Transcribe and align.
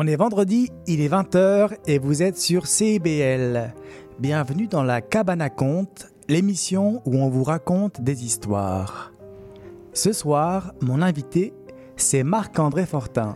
On 0.00 0.06
est 0.06 0.14
vendredi, 0.14 0.70
il 0.86 1.00
est 1.00 1.08
20h 1.08 1.72
et 1.88 1.98
vous 1.98 2.22
êtes 2.22 2.38
sur 2.38 2.68
CIBL. 2.68 3.74
Bienvenue 4.20 4.68
dans 4.68 4.84
la 4.84 5.00
Cabane 5.00 5.40
à 5.42 5.50
Conte, 5.50 6.06
l'émission 6.28 7.02
où 7.04 7.16
on 7.16 7.28
vous 7.28 7.42
raconte 7.42 8.00
des 8.00 8.24
histoires. 8.24 9.12
Ce 9.92 10.12
soir, 10.12 10.72
mon 10.80 11.02
invité, 11.02 11.52
c'est 11.96 12.22
Marc-André 12.22 12.86
Fortin, 12.86 13.34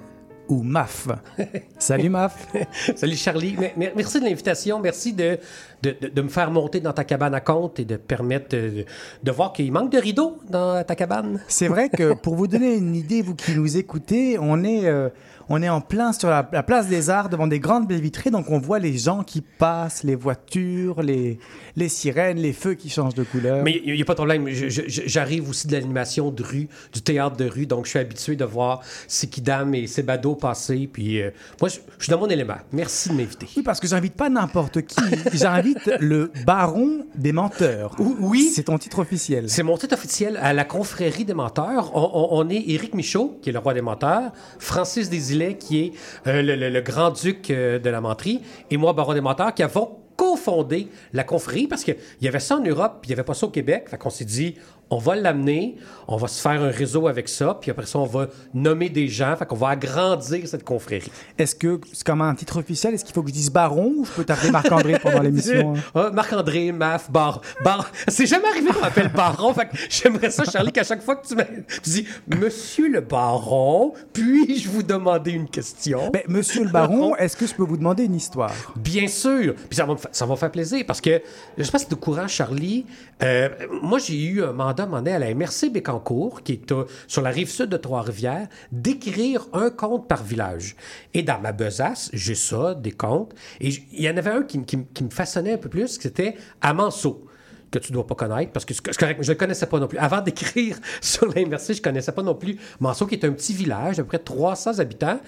ou 0.48 0.62
MAF. 0.62 1.09
Salut 1.80 2.11
MAF. 2.11 2.47
Salut 2.97 3.17
Charlie. 3.17 3.56
Merci 3.77 4.20
de 4.20 4.25
l'invitation. 4.27 4.79
Merci 4.79 5.15
de, 5.15 5.39
de, 5.83 5.97
de- 6.01 6.09
de 6.15 6.23
me 6.23 6.29
faire 6.29 6.53
monter 6.53 6.79
dans 6.79 6.92
ta 6.92 7.03
cabane 7.03 7.34
à 7.34 7.41
compte 7.41 7.81
et 7.81 7.84
de 7.84 7.97
permettre 7.97 8.51
de, 8.56 8.84
de 9.20 9.31
voir 9.33 9.53
qu'il 9.53 9.72
manque 9.72 9.91
de 9.91 9.98
rideaux 9.98 10.39
dans 10.48 10.84
ta 10.84 10.94
cabane. 10.94 11.41
C'est 11.48 11.67
vrai 11.69 11.89
que 11.89 12.15
pour 12.15 12.37
vous 12.37 12.47
donner 12.47 12.77
une 12.77 12.94
idée, 12.94 13.20
vous 13.20 13.34
qui 13.34 13.53
nous 13.56 13.77
écoutez, 13.77 14.39
on 14.39 14.62
est, 14.62 14.87
euh, 14.87 15.09
on 15.53 15.62
est 15.62 15.69
en 15.69 15.81
plein 15.81 16.12
sur 16.12 16.28
la, 16.31 16.48
la 16.53 16.62
place 16.62 16.89
des 16.89 17.11
arts 17.11 17.28
devant 17.28 17.47
des 17.47 17.61
grandes 17.61 17.86
baies 17.86 18.00
vitrées, 18.00 18.31
donc 18.31 18.50
on 18.50 18.58
voit 18.58 18.78
les 18.78 18.97
gens 18.97 19.22
qui 19.22 19.41
passent, 19.42 20.03
les 20.03 20.14
voitures, 20.14 21.03
les, 21.03 21.39
les 21.77 21.89
sirènes, 21.89 22.39
les 22.39 22.53
feux 22.55 22.75
qui 22.75 22.89
changent 22.89 23.14
de 23.14 23.22
couleur. 23.25 23.62
Mais 23.62 23.81
il 23.84 23.94
n'y 23.94 24.03
a 24.03 24.05
pas 24.05 24.14
de 24.14 24.17
problème. 24.19 24.47
J'arrive 24.48 25.48
aussi 25.50 25.67
de 25.67 25.72
l'animation 25.72 26.31
de 26.31 26.42
rue, 26.42 26.69
du 26.92 27.03
théâtre 27.03 27.36
de 27.36 27.44
rue, 27.44 27.67
donc 27.67 27.84
je 27.84 27.91
suis 27.91 27.98
habitué 27.98 28.34
de 28.34 28.44
voir 28.44 28.81
Sikidam 29.06 29.75
et 29.75 29.86
Sebado 29.86 30.34
passer. 30.34 30.89
Puis 30.92 31.20
euh, 31.20 31.31
moi, 31.61 31.69
je, 31.69 31.77
je 31.98 32.05
suis 32.05 32.11
dans 32.11 32.19
mon 32.19 32.28
élément. 32.28 32.55
Merci 32.72 33.11
de 33.11 33.14
m'inviter. 33.14 33.47
Oui, 33.56 33.62
parce 33.62 33.78
que 33.81 33.87
j'invite 33.87 34.14
pas 34.14 34.28
n'importe 34.31 34.83
qui, 34.83 34.97
j'invite 35.34 35.91
le 36.00 36.33
baron 36.47 37.05
des 37.14 37.33
menteurs. 37.33 37.94
Oui. 37.98 38.50
C'est 38.55 38.64
ton 38.64 38.78
titre 38.78 39.00
officiel. 39.00 39.50
C'est 39.50 39.62
mon 39.62 39.77
titre 39.77 39.94
officiel 39.94 40.39
à 40.41 40.53
la 40.55 40.64
confrérie 40.64 41.25
des 41.25 41.34
menteurs. 41.34 41.91
On, 41.94 42.00
on- 42.14 42.28
on 42.33 42.48
est 42.48 42.62
Éric 42.69 42.94
Michaud, 42.94 43.39
qui 43.42 43.50
est 43.50 43.53
le 43.53 43.59
roi 43.59 43.75
des 43.75 43.83
menteurs, 43.83 44.33
Francis 44.59 45.11
Desilets, 45.11 45.42
qui 45.51 45.81
est 45.81 45.93
euh, 46.27 46.43
le, 46.43 46.81
grand-duc 46.81 47.51
euh, 47.51 47.79
de 47.79 47.91
la 47.91 48.01
menterie, 48.01 48.41
et 48.71 48.77
moi, 48.77 48.93
baron 48.93 49.15
des 49.15 49.21
menteurs, 49.21 49.55
qui 49.55 49.62
avons 49.62 49.99
cofondé 50.17 50.89
la 51.12 51.25
confrérie, 51.25 51.67
parce 51.67 51.84
qu'il 51.84 51.97
y 52.21 52.29
avait 52.29 52.41
ça 52.41 52.57
en 52.57 52.62
Europe, 52.62 52.99
puis 53.01 53.09
il 53.09 53.11
n'y 53.11 53.15
avait 53.15 53.27
pas 53.27 53.34
ça 53.34 53.47
au 53.47 53.51
Québec. 53.51 53.89
Fait 53.89 53.99
qu'on 53.99 54.11
s'est 54.11 54.25
dit, 54.25 54.57
on 54.93 54.98
va 54.98 55.17
l'amener, 55.17 55.77
on 56.07 56.17
va 56.17 56.29
se 56.29 56.41
faire 56.41 56.62
un 56.62 56.69
réseau 56.71 57.09
avec 57.09 57.27
ça, 57.29 57.57
puis 57.59 57.71
après 57.71 57.87
ça, 57.87 57.98
on 57.98 58.05
va 58.05 58.29
nommer 58.53 58.91
des 58.91 59.09
gens, 59.09 59.34
fait 59.37 59.47
qu'on 59.47 59.57
va 59.57 59.69
agrandir 59.71 60.47
cette 60.47 60.65
confrérie. 60.65 61.11
Est-ce 61.39 61.55
que 61.55 61.81
c'est 61.95 62.05
comme 62.05 62.21
un 62.21 62.34
titre 62.34 62.59
officiel 62.59 62.93
Est-ce 62.93 63.03
qu'il 63.05 63.15
faut 63.15 63.23
que 63.23 63.29
je 63.31 63.34
dise 63.34 63.51
baron 63.51 63.93
ou 63.97 64.05
je 64.05 64.11
peux 64.11 64.25
t'appeler 64.25 64.51
Marc-André 64.51 64.99
pendant 65.03 65.21
l'émission 65.23 65.75
hein? 65.77 65.81
Ah, 65.95 66.11
Marc-André, 66.12 66.73
Maf, 66.73 67.11
Bar. 67.11 67.41
Bar. 67.65 67.91
C'est 68.07 68.27
jamais 68.27 68.49
arrivé 68.49 68.71
qu'on 68.71 68.81
m'appelle 68.81 69.11
Baron. 69.15 69.55
Fait 69.55 69.67
que 69.67 69.77
j'aimerais 69.89 70.31
ça, 70.31 70.45
Charlie, 70.45 70.73
qu'à 70.73 70.84
chaque 70.84 71.03
fois 71.03 71.17
que 71.17 71.27
tu, 71.27 71.34
me... 71.37 71.43
tu 71.43 71.81
dis 71.91 72.06
Monsieur 72.29 72.89
le 72.91 73.00
Baron, 73.00 73.95
puis-je 74.12 74.69
vous 74.69 74.83
demander 74.83 75.31
une 75.33 75.49
question? 75.49 76.11
Mais 76.12 76.25
monsieur 76.28 76.65
le 76.65 76.71
baron, 76.71 77.16
est-ce 77.16 77.37
que 77.37 77.47
je 77.47 77.55
peux 77.55 77.65
vous 77.65 77.78
demander 77.78 78.05
une 78.05 78.15
histoire? 78.16 78.53
Bien 78.77 79.06
sûr. 79.09 79.55
Puis 79.71 79.77
ça 79.77 79.87
va, 79.87 79.95
me 79.95 79.99
fa- 79.99 80.11
ça 80.12 80.27
va 80.27 80.33
me 80.33 80.37
faire 80.37 80.50
plaisir 80.50 80.84
parce 80.87 81.00
que, 81.00 81.22
je 81.56 81.62
sais 81.62 81.72
pas 81.72 81.78
si 81.78 81.87
tu 81.87 81.93
es 81.93 81.95
au 81.95 81.99
courant, 81.99 82.28
Charlie, 82.28 82.84
euh, 83.22 83.49
moi, 83.83 83.99
j'ai 83.99 84.21
eu 84.22 84.43
un 84.45 84.53
mandat 84.53 84.81
à 84.82 84.87
donné, 84.87 85.12
à 85.12 85.19
la 85.19 85.34
MRC 85.34 85.70
Bécancourt, 85.72 86.43
qui 86.43 86.53
est 86.53 86.72
euh, 86.72 86.84
sur 87.06 87.22
la 87.22 87.31
rive 87.31 87.50
sud 87.50 87.69
de 87.69 87.76
Trois-Rivières, 87.76 88.48
d'écrire 88.70 89.47
un 89.53 89.70
conte 89.70 90.09
par 90.09 90.22
village. 90.22 90.76
Et 91.15 91.22
dans 91.22 91.41
ma 91.41 91.53
besace, 91.53 92.10
j'ai 92.12 92.34
ça, 92.34 92.75
des 92.75 92.92
contes. 92.92 93.34
Et 93.60 93.69
il 93.92 94.03
y 94.03 94.10
en 94.10 94.16
avait 94.16 94.31
un 94.31 94.42
qui, 94.42 94.62
qui 94.65 95.04
me 95.04 95.10
façonnait 95.10 95.54
un 95.54 95.59
peu 95.59 95.69
plus, 95.69 95.98
c'était 96.00 96.37
Amanceau 96.60 97.26
que 97.72 97.78
tu 97.78 97.91
dois 97.91 98.06
pas 98.06 98.15
connaître, 98.15 98.53
parce 98.53 98.65
que 98.65 98.75
je 98.75 99.33
ne 99.33 99.34
connaissais 99.34 99.66
pas 99.66 99.81
non 99.81 99.88
plus. 99.88 99.99
Avant 99.99 100.21
d'écrire 100.21 100.78
sur 101.00 101.28
MRC, 101.28 101.75
je 101.75 101.83
connaissais 101.83 102.12
pas 102.12 102.22
non 102.22 102.34
plus 102.34 102.59
Manceau, 102.81 103.06
qui 103.06 103.15
est 103.15 103.25
un 103.25 103.33
petit 103.33 103.55
village 103.55 103.97
d'à 103.97 104.03
peu 104.03 104.09
près 104.09 104.19
300 104.19 104.78
habitants. 104.78 105.19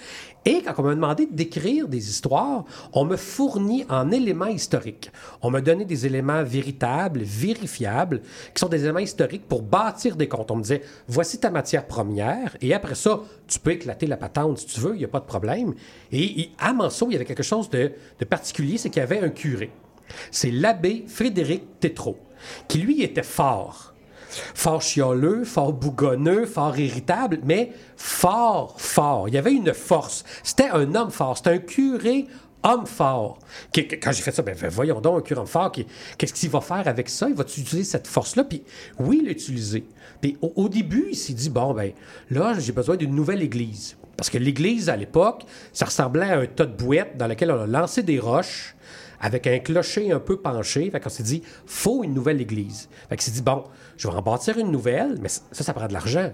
Et 0.45 0.61
quand 0.61 0.75
on 0.77 0.83
m'a 0.83 0.95
demandé 0.95 1.27
d'écrire 1.29 1.87
des 1.87 2.09
histoires, 2.09 2.65
on 2.93 3.03
me 3.03 3.17
fournit 3.17 3.83
en 3.89 4.11
éléments 4.11 4.45
historiques. 4.45 5.11
On 5.41 5.49
m'a 5.49 5.61
donné 5.61 5.85
des 5.85 6.05
éléments 6.05 6.43
véritables, 6.43 7.21
vérifiables, 7.23 8.21
qui 8.53 8.59
sont 8.59 8.69
des 8.69 8.83
éléments 8.83 8.99
historiques 8.99 9.47
pour 9.47 9.63
bâtir 9.63 10.15
des 10.15 10.27
contes. 10.27 10.51
On 10.51 10.57
me 10.57 10.61
disait, 10.61 10.83
voici 11.07 11.39
ta 11.39 11.49
matière 11.49 11.87
première, 11.87 12.55
et 12.61 12.75
après 12.75 12.95
ça, 12.95 13.21
tu 13.47 13.57
peux 13.59 13.71
éclater 13.71 14.05
la 14.05 14.17
patente 14.17 14.59
si 14.59 14.67
tu 14.67 14.79
veux, 14.79 14.93
il 14.93 14.99
n'y 14.99 15.05
a 15.05 15.09
pas 15.09 15.19
de 15.19 15.25
problème. 15.25 15.73
Et, 16.11 16.41
et 16.41 16.51
à 16.59 16.73
Manceau, 16.73 17.07
il 17.09 17.13
y 17.13 17.15
avait 17.15 17.25
quelque 17.25 17.43
chose 17.43 17.69
de, 17.71 17.91
de 18.19 18.25
particulier, 18.25 18.77
c'est 18.77 18.91
qu'il 18.91 18.99
y 18.99 19.03
avait 19.03 19.19
un 19.19 19.29
curé. 19.29 19.71
C'est 20.31 20.51
l'abbé 20.51 21.05
Frédéric 21.07 21.79
Tétrault, 21.79 22.17
qui 22.67 22.79
lui 22.79 23.01
était 23.01 23.23
fort. 23.23 23.93
Fort 24.53 24.81
chialeux, 24.81 25.45
fort 25.45 25.71
bougonneux, 25.71 26.45
fort 26.45 26.77
irritable, 26.77 27.39
mais 27.43 27.71
fort, 27.95 28.75
fort. 28.79 29.29
Il 29.29 29.35
y 29.35 29.37
avait 29.37 29.53
une 29.53 29.73
force. 29.73 30.25
C'était 30.43 30.69
un 30.69 30.93
homme 30.95 31.11
fort. 31.11 31.37
C'était 31.37 31.51
un 31.51 31.57
curé 31.59 32.27
homme 32.63 32.85
fort. 32.85 33.39
Quand 33.73 34.11
j'ai 34.11 34.21
fait 34.21 34.31
ça, 34.31 34.41
ben, 34.41 34.55
ben, 34.59 34.69
voyons 34.69 34.99
donc, 34.99 35.19
un 35.19 35.21
curé 35.21 35.39
homme 35.39 35.47
fort, 35.47 35.71
qu'est-ce 36.17 36.33
qu'il 36.33 36.49
va 36.49 36.61
faire 36.61 36.87
avec 36.87 37.09
ça? 37.09 37.29
Il 37.29 37.35
va 37.35 37.43
utiliser 37.43 37.83
cette 37.83 38.07
force-là? 38.07 38.43
Puis 38.43 38.63
oui, 38.99 39.23
utilisé. 39.25 39.85
Puis 40.19 40.37
au, 40.41 40.51
au 40.55 40.69
début, 40.69 41.07
il 41.11 41.15
s'est 41.15 41.33
dit, 41.33 41.49
bon, 41.49 41.73
ben 41.73 41.91
là, 42.29 42.55
j'ai 42.59 42.71
besoin 42.71 42.97
d'une 42.97 43.15
nouvelle 43.15 43.41
église. 43.41 43.95
Parce 44.17 44.29
que 44.29 44.37
l'église, 44.37 44.89
à 44.89 44.95
l'époque, 44.95 45.43
ça 45.73 45.85
ressemblait 45.85 46.31
à 46.31 46.39
un 46.39 46.45
tas 46.45 46.65
de 46.65 46.75
bouettes 46.75 47.17
dans 47.17 47.27
lequel 47.27 47.51
on 47.51 47.61
a 47.61 47.67
lancé 47.67 48.01
des 48.01 48.19
roches 48.19 48.75
avec 49.25 49.47
un 49.47 49.57
clocher 49.57 50.11
un 50.11 50.19
peu 50.19 50.37
penché. 50.37 50.89
Fait 50.91 50.99
qu'on 50.99 51.09
s'est 51.09 51.23
dit, 51.23 51.41
faut 51.65 52.03
une 52.03 52.13
nouvelle 52.13 52.39
église. 52.39 52.89
Fait 53.09 53.19
s'est 53.19 53.31
dit, 53.31 53.41
bon, 53.41 53.63
je 53.97 54.07
vais 54.07 54.13
en 54.13 54.21
bâtir 54.21 54.59
une 54.59 54.71
nouvelle, 54.71 55.17
mais 55.19 55.29
ça, 55.29 55.41
ça 55.51 55.73
prend 55.73 55.87
de 55.87 55.93
l'argent. 55.93 56.31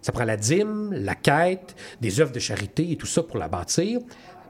Ça 0.00 0.10
prend 0.10 0.24
la 0.24 0.36
dîme, 0.36 0.92
la 0.92 1.14
quête, 1.14 1.76
des 2.00 2.20
œuvres 2.20 2.32
de 2.32 2.40
charité 2.40 2.90
et 2.90 2.96
tout 2.96 3.06
ça 3.06 3.22
pour 3.22 3.38
la 3.38 3.46
bâtir. 3.46 4.00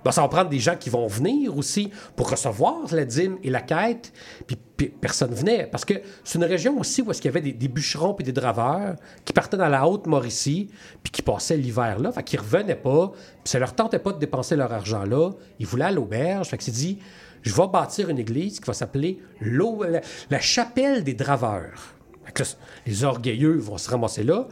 Bon, 0.04 0.10
ça 0.10 0.22
va 0.22 0.28
prendre 0.28 0.50
des 0.50 0.58
gens 0.58 0.76
qui 0.76 0.90
vont 0.90 1.06
venir 1.06 1.56
aussi 1.56 1.90
pour 2.16 2.30
recevoir 2.30 2.92
la 2.92 3.04
dîme 3.04 3.38
et 3.42 3.50
la 3.50 3.60
quête. 3.60 4.12
Puis, 4.46 4.56
puis 4.76 4.88
personne 4.88 5.32
venait. 5.32 5.66
Parce 5.66 5.84
que 5.84 5.94
c'est 6.24 6.38
une 6.38 6.44
région 6.44 6.78
aussi 6.78 7.02
où 7.02 7.10
est-ce 7.10 7.22
qu'il 7.22 7.30
y 7.30 7.36
avait 7.36 7.52
des, 7.52 7.68
bûcherons 7.68 8.16
et 8.18 8.22
des 8.22 8.32
draveurs 8.32 8.96
qui 9.24 9.32
partaient 9.32 9.56
dans 9.56 9.68
la 9.68 9.86
Haute-Mauricie 9.86 10.70
puis 11.02 11.12
qui 11.12 11.22
passaient 11.22 11.56
l'hiver 11.56 12.00
là. 12.00 12.10
Fait 12.12 12.22
qu'ils 12.22 12.40
revenaient 12.40 12.74
pas. 12.74 13.12
Puis 13.12 13.50
ça 13.50 13.58
leur 13.58 13.74
tentait 13.74 14.00
pas 14.00 14.12
de 14.12 14.18
dépenser 14.18 14.56
leur 14.56 14.72
argent 14.72 15.04
là. 15.04 15.30
Ils 15.58 15.66
voulaient 15.66 15.86
à 15.86 15.92
l'auberge. 15.92 16.48
Fait 16.48 16.58
que 16.58 16.64
c'est 16.64 16.72
dit, 16.72 16.98
je 17.42 17.54
vais 17.54 17.68
bâtir 17.68 18.08
une 18.08 18.18
église 18.18 18.58
qui 18.60 18.66
va 18.66 18.72
s'appeler 18.72 19.20
la, 19.40 20.40
chapelle 20.40 21.04
des 21.04 21.14
draveurs. 21.14 21.94
Que 22.34 22.44
les 22.86 23.04
orgueilleux 23.04 23.58
vont 23.58 23.78
se 23.78 23.90
ramasser 23.90 24.22
là. 24.22 24.48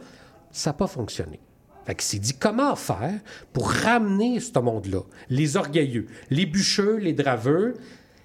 Ça 0.51 0.69
n'a 0.69 0.73
pas 0.73 0.87
fonctionné. 0.87 1.39
Fait 1.85 1.95
qu'il 1.95 2.03
s'est 2.03 2.19
dit 2.19 2.33
comment 2.33 2.75
faire 2.75 3.19
pour 3.53 3.71
ramener 3.71 4.39
ce 4.39 4.59
monde-là, 4.59 5.01
les 5.29 5.57
orgueilleux, 5.57 6.07
les 6.29 6.45
bûcheux, 6.45 6.97
les 6.97 7.13
draveux. 7.13 7.75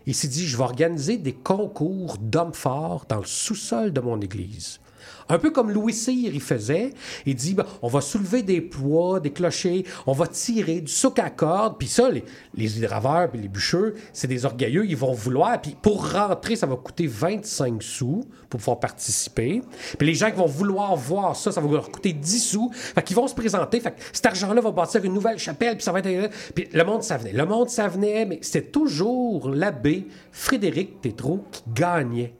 Il 0.06 0.14
s'est 0.14 0.28
dit, 0.28 0.46
je 0.46 0.56
vais 0.56 0.62
organiser 0.62 1.16
des 1.16 1.32
concours 1.32 2.18
d'hommes 2.18 2.54
forts 2.54 3.06
dans 3.08 3.18
le 3.18 3.24
sous-sol 3.24 3.92
de 3.92 4.00
mon 4.00 4.20
église. 4.20 4.78
Un 5.28 5.38
peu 5.38 5.50
comme 5.50 5.70
Louis 5.70 5.92
Cyr 5.92 6.32
il 6.32 6.40
faisait. 6.40 6.90
Il 7.24 7.34
dit, 7.34 7.54
ben, 7.54 7.64
on 7.82 7.88
va 7.88 8.00
soulever 8.00 8.42
des 8.42 8.60
poids, 8.60 9.20
des 9.20 9.30
clochers, 9.30 9.84
on 10.06 10.12
va 10.12 10.26
tirer 10.26 10.80
du 10.80 10.92
souk 10.92 11.18
à 11.18 11.30
corde. 11.30 11.76
Puis 11.78 11.88
ça, 11.88 12.08
les, 12.10 12.78
hydraveurs 12.78 13.30
puis 13.30 13.40
les 13.40 13.48
bûcheux, 13.48 13.94
c'est 14.12 14.28
des 14.28 14.44
orgueilleux, 14.44 14.86
ils 14.86 14.96
vont 14.96 15.12
vouloir. 15.12 15.60
Puis 15.60 15.76
pour 15.80 16.12
rentrer, 16.12 16.56
ça 16.56 16.66
va 16.66 16.76
coûter 16.76 17.06
25 17.06 17.82
sous 17.82 18.24
pour 18.48 18.60
pouvoir 18.60 18.80
participer. 18.80 19.62
Puis 19.98 20.06
les 20.06 20.14
gens 20.14 20.30
qui 20.30 20.36
vont 20.36 20.46
vouloir 20.46 20.94
voir 20.96 21.34
ça, 21.34 21.50
ça 21.52 21.60
va 21.60 21.70
leur 21.70 21.90
coûter 21.90 22.12
10 22.12 22.40
sous. 22.40 22.70
Fait 22.72 23.02
qu'ils 23.02 23.16
vont 23.16 23.26
se 23.26 23.34
présenter. 23.34 23.80
Fait 23.80 23.92
que 23.92 24.00
cet 24.12 24.26
argent-là 24.26 24.60
va 24.60 24.70
bâtir 24.70 25.04
une 25.04 25.14
nouvelle 25.14 25.38
chapelle, 25.38 25.76
puis 25.76 25.84
ça 25.84 25.92
va 25.92 26.00
être... 26.00 26.30
Puis 26.54 26.68
le 26.72 26.84
monde, 26.84 27.02
ça 27.02 27.16
venait. 27.16 27.32
Le 27.32 27.46
monde, 27.46 27.68
ça 27.68 27.88
venait, 27.88 28.24
mais 28.24 28.38
c'était 28.42 28.68
toujours 28.68 29.50
l'abbé 29.50 30.06
Frédéric 30.30 31.00
Tétrault 31.00 31.44
qui 31.50 31.62
gagnait. 31.74 32.34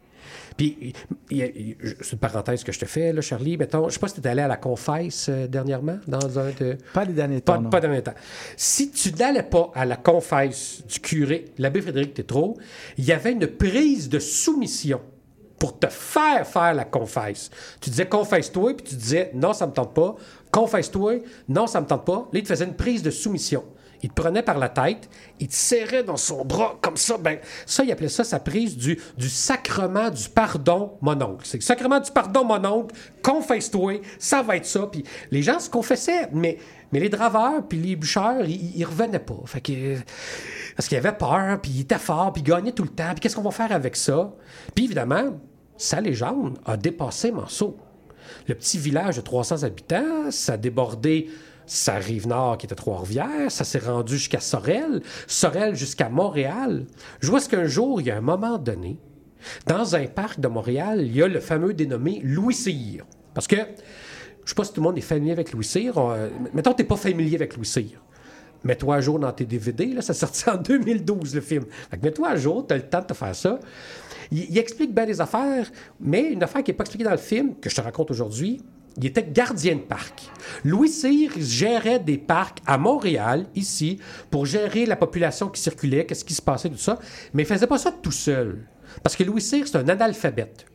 Puis, 0.57 0.95
c'est 1.29 2.13
une 2.13 2.19
parenthèse 2.19 2.65
que 2.65 2.73
je 2.73 2.79
te 2.79 2.87
fais, 2.87 3.13
là, 3.13 3.21
Charlie. 3.21 3.57
Mettons, 3.57 3.89
je 3.89 3.95
sais 3.95 4.01
pas 4.01 4.09
si 4.09 4.15
tu 4.15 4.21
es 4.21 4.27
allé 4.27 4.43
à 4.43 4.49
la 4.49 4.57
confesse 4.57 5.27
euh, 5.29 5.47
dernièrement, 5.47 5.99
dans 6.07 6.39
un 6.39 6.51
de... 6.59 6.79
Pas 6.95 7.05
les 7.05 7.13
derniers 7.13 7.41
Pas, 7.41 7.57
temps, 7.57 7.63
non. 7.63 7.71
pas 7.71 7.81
de 7.81 7.89
même 7.89 8.03
temps. 8.03 8.15
Si 8.57 8.91
tu 8.91 9.13
n'allais 9.13 9.43
pas 9.43 9.71
à 9.75 9.85
la 9.85 9.97
confesse 9.97 10.83
du 10.87 11.01
curé, 11.01 11.47
l'abbé 11.59 11.83
Frédéric 11.83 12.15
Tétrault, 12.15 12.57
il 12.97 13.05
y 13.05 13.13
avait 13.13 13.33
une 13.33 13.47
prise 13.47 14.09
de 14.09 14.19
soumission 14.19 15.01
pour 15.59 15.79
te 15.79 15.87
faire 15.89 16.47
faire 16.47 16.75
la 16.75 16.85
confesse. 16.85 17.51
Tu 17.81 17.91
disais 17.91 18.07
confesse-toi, 18.07 18.75
puis 18.77 18.87
tu 18.87 18.95
disais 18.95 19.31
non, 19.35 19.53
ça 19.53 19.67
me 19.67 19.73
tente 19.73 19.95
pas. 19.95 20.17
Confesse-toi, 20.51 21.23
non, 21.49 21.67
ça 21.67 21.81
me 21.81 21.87
tente 21.87 22.05
pas. 22.05 22.29
Là, 22.33 22.39
il 22.39 22.43
te 22.43 22.49
faisait 22.49 22.65
une 22.65 22.77
prise 22.77 23.03
de 23.03 23.11
soumission. 23.11 23.65
Il 24.03 24.11
te 24.11 24.15
prenait 24.15 24.43
par 24.43 24.59
la 24.59 24.69
tête, 24.69 25.09
il 25.41 25.49
te 25.49 25.55
serrait 25.55 26.03
dans 26.03 26.17
son 26.17 26.45
bras 26.45 26.79
comme 26.81 26.97
ça. 26.97 27.17
Ben, 27.19 27.39
ça, 27.65 27.85
il 27.85 27.93
appelait 27.93 28.09
ça 28.09 28.25
sa 28.25 28.41
prise 28.41 28.77
du, 28.77 28.99
sacrement 29.29 30.11
du 30.11 30.29
pardon, 30.29 30.93
mon 31.01 31.21
oncle. 31.21 31.45
C'est 31.45 31.59
le 31.59 31.63
sacrement 31.63 32.01
du 32.01 32.11
pardon, 32.11 32.45
mon 32.45 32.65
oncle. 32.65 32.95
Confesse-toi, 33.23 34.01
ça 34.19 34.43
va 34.43 34.57
être 34.57 34.67
ça. 34.67 34.87
Puis 34.87 35.05
les 35.31 35.43
gens 35.43 35.59
se 35.59 35.71
confessaient, 35.71 36.29
mais, 36.33 36.59
mais 36.93 37.01
les 37.01 37.09
draveurs 37.09 37.67
puis 37.69 37.79
les 37.79 37.97
bûcheurs, 37.97 38.45
ils, 38.45 38.77
ils 38.77 38.85
revenaient 38.85 39.19
pas. 39.19 39.41
Fait 39.47 39.61
que, 39.61 39.97
parce 40.77 40.89
qu'il 40.89 40.99
avait 40.99 41.13
peur, 41.13 41.61
puis 41.61 41.73
il 41.75 41.81
était 41.83 41.99
fort, 41.99 42.33
puis 42.33 42.43
il 42.43 42.49
gagnait 42.49 42.73
tout 42.73 42.85
le 42.85 42.91
temps. 42.91 43.11
Puis 43.13 43.21
qu'est-ce 43.21 43.37
qu'on 43.37 43.43
va 43.43 43.51
faire 43.51 43.73
avec 43.73 43.97
ça? 43.97 44.33
Puis 44.75 44.85
évidemment, 44.85 45.39
sa 45.77 46.01
légende 46.01 46.59
a 46.65 46.77
dépassé 46.77 47.33
Manceau. 47.33 47.77
Le 48.49 48.55
petit 48.55 48.79
village 48.79 49.17
de 49.17 49.21
300 49.21 49.63
habitants, 49.63 50.31
ça 50.31 50.55
a 50.55 50.57
débordé 51.67 51.73
sa 51.73 51.95
rive 51.95 52.27
nord 52.29 52.59
qui 52.59 52.67
était 52.67 52.75
Trois-Rivières, 52.75 53.51
ça 53.51 53.65
s'est 53.65 53.79
rendu 53.81 54.15
jusqu'à 54.17 54.41
Sorel, 54.41 55.03
Sorel 55.27 55.75
jusqu'à 55.75 56.09
Montréal. 56.09 56.87
Je 57.21 57.29
vois 57.29 57.41
ce 57.41 57.49
qu'un 57.49 57.67
jour, 57.67 58.01
il 58.01 58.07
y 58.07 58.11
a 58.11 58.17
un 58.17 58.21
moment 58.21 58.59
donné, 58.59 58.99
dans 59.67 59.95
un 59.97 60.07
parc 60.07 60.41
de 60.41 60.49
Montréal, 60.49 61.03
il 61.03 61.15
y 61.15 61.23
a 61.23 61.29
le 61.29 61.41
fameux 61.41 61.75
dénommé 61.75 62.21
Louis 62.25 62.55
Cyr. 62.55 63.05
Parce 63.35 63.47
que, 63.47 63.57
je 63.57 64.49
sais 64.49 64.55
pas 64.55 64.65
si 64.65 64.73
tout 64.73 64.81
le 64.81 64.87
monde 64.87 64.99
est 64.99 65.03
familier 65.03 65.33
avec 65.33 65.53
Louis 65.53 65.65
Cyr. 65.65 65.97
on- 65.97 66.15
mettons 66.55 66.73
que 66.73 66.79
tu 66.83 66.85
pas 66.85 66.97
familier 66.97 67.37
avec 67.37 67.57
Louis 67.57 67.67
Cyr. 67.67 68.01
Mets-toi 68.65 68.97
à 68.97 69.01
jour 69.01 69.19
dans 69.19 69.31
tes 69.33 69.45
DVD, 69.45 69.87
là, 69.87 70.03
ça 70.03 70.15
sortit 70.15 70.49
en 70.49 70.57
2012, 70.63 71.35
le 71.35 71.41
film. 71.41 71.65
Mets-toi 72.03 72.29
à 72.29 72.37
jour, 72.37 72.67
tu 72.67 72.75
as 72.75 72.79
le 72.79 72.83
temps 72.89 73.01
de 73.01 73.07
te 73.07 73.15
faire 73.15 73.35
ça. 73.37 73.59
Il, 74.33 74.51
il 74.51 74.59
explique 74.59 74.93
bien 74.95 75.07
des 75.07 75.21
affaires, 75.21 75.71
mais 76.01 76.33
une 76.33 76.43
affaire 76.43 76.63
qui 76.65 76.71
n'est 76.71 76.77
pas 76.77 76.83
expliquée 76.85 77.05
dans 77.05 77.11
le 77.13 77.17
film, 77.19 77.55
que 77.61 77.69
je 77.71 77.75
te 77.77 77.81
raconte 77.81 78.11
aujourd'hui, 78.11 78.61
il 78.97 79.07
était 79.07 79.27
gardien 79.31 79.77
de 79.77 79.81
parc. 79.81 80.31
Louis 80.65 80.89
Cyr 80.89 81.33
gérait 81.37 81.99
des 81.99 82.19
parcs 82.19 82.59
à 82.67 82.79
Montréal, 82.79 83.47
ici, 83.55 83.99
pour 84.31 84.47
gérer 84.47 84.87
la 84.87 84.97
population 84.97 85.49
qui 85.49 85.61
circulait, 85.61 86.07
qu'est-ce 86.07 86.25
qui 86.25 86.35
se 86.35 86.43
passait, 86.43 86.71
tout 86.71 86.77
ça. 86.77 86.99
Mais 87.35 87.43
il 87.43 87.47
faisait 87.47 87.67
pas 87.67 87.79
ça 87.79 87.93
tout 87.93 88.13
seul. 88.13 88.67
Parce 89.03 89.15
que 89.15 89.25
Louis 89.25 89.43
Cyr, 89.43 89.67
c'est 89.67 89.77
un 89.77 89.89
analphabète. 89.89 90.67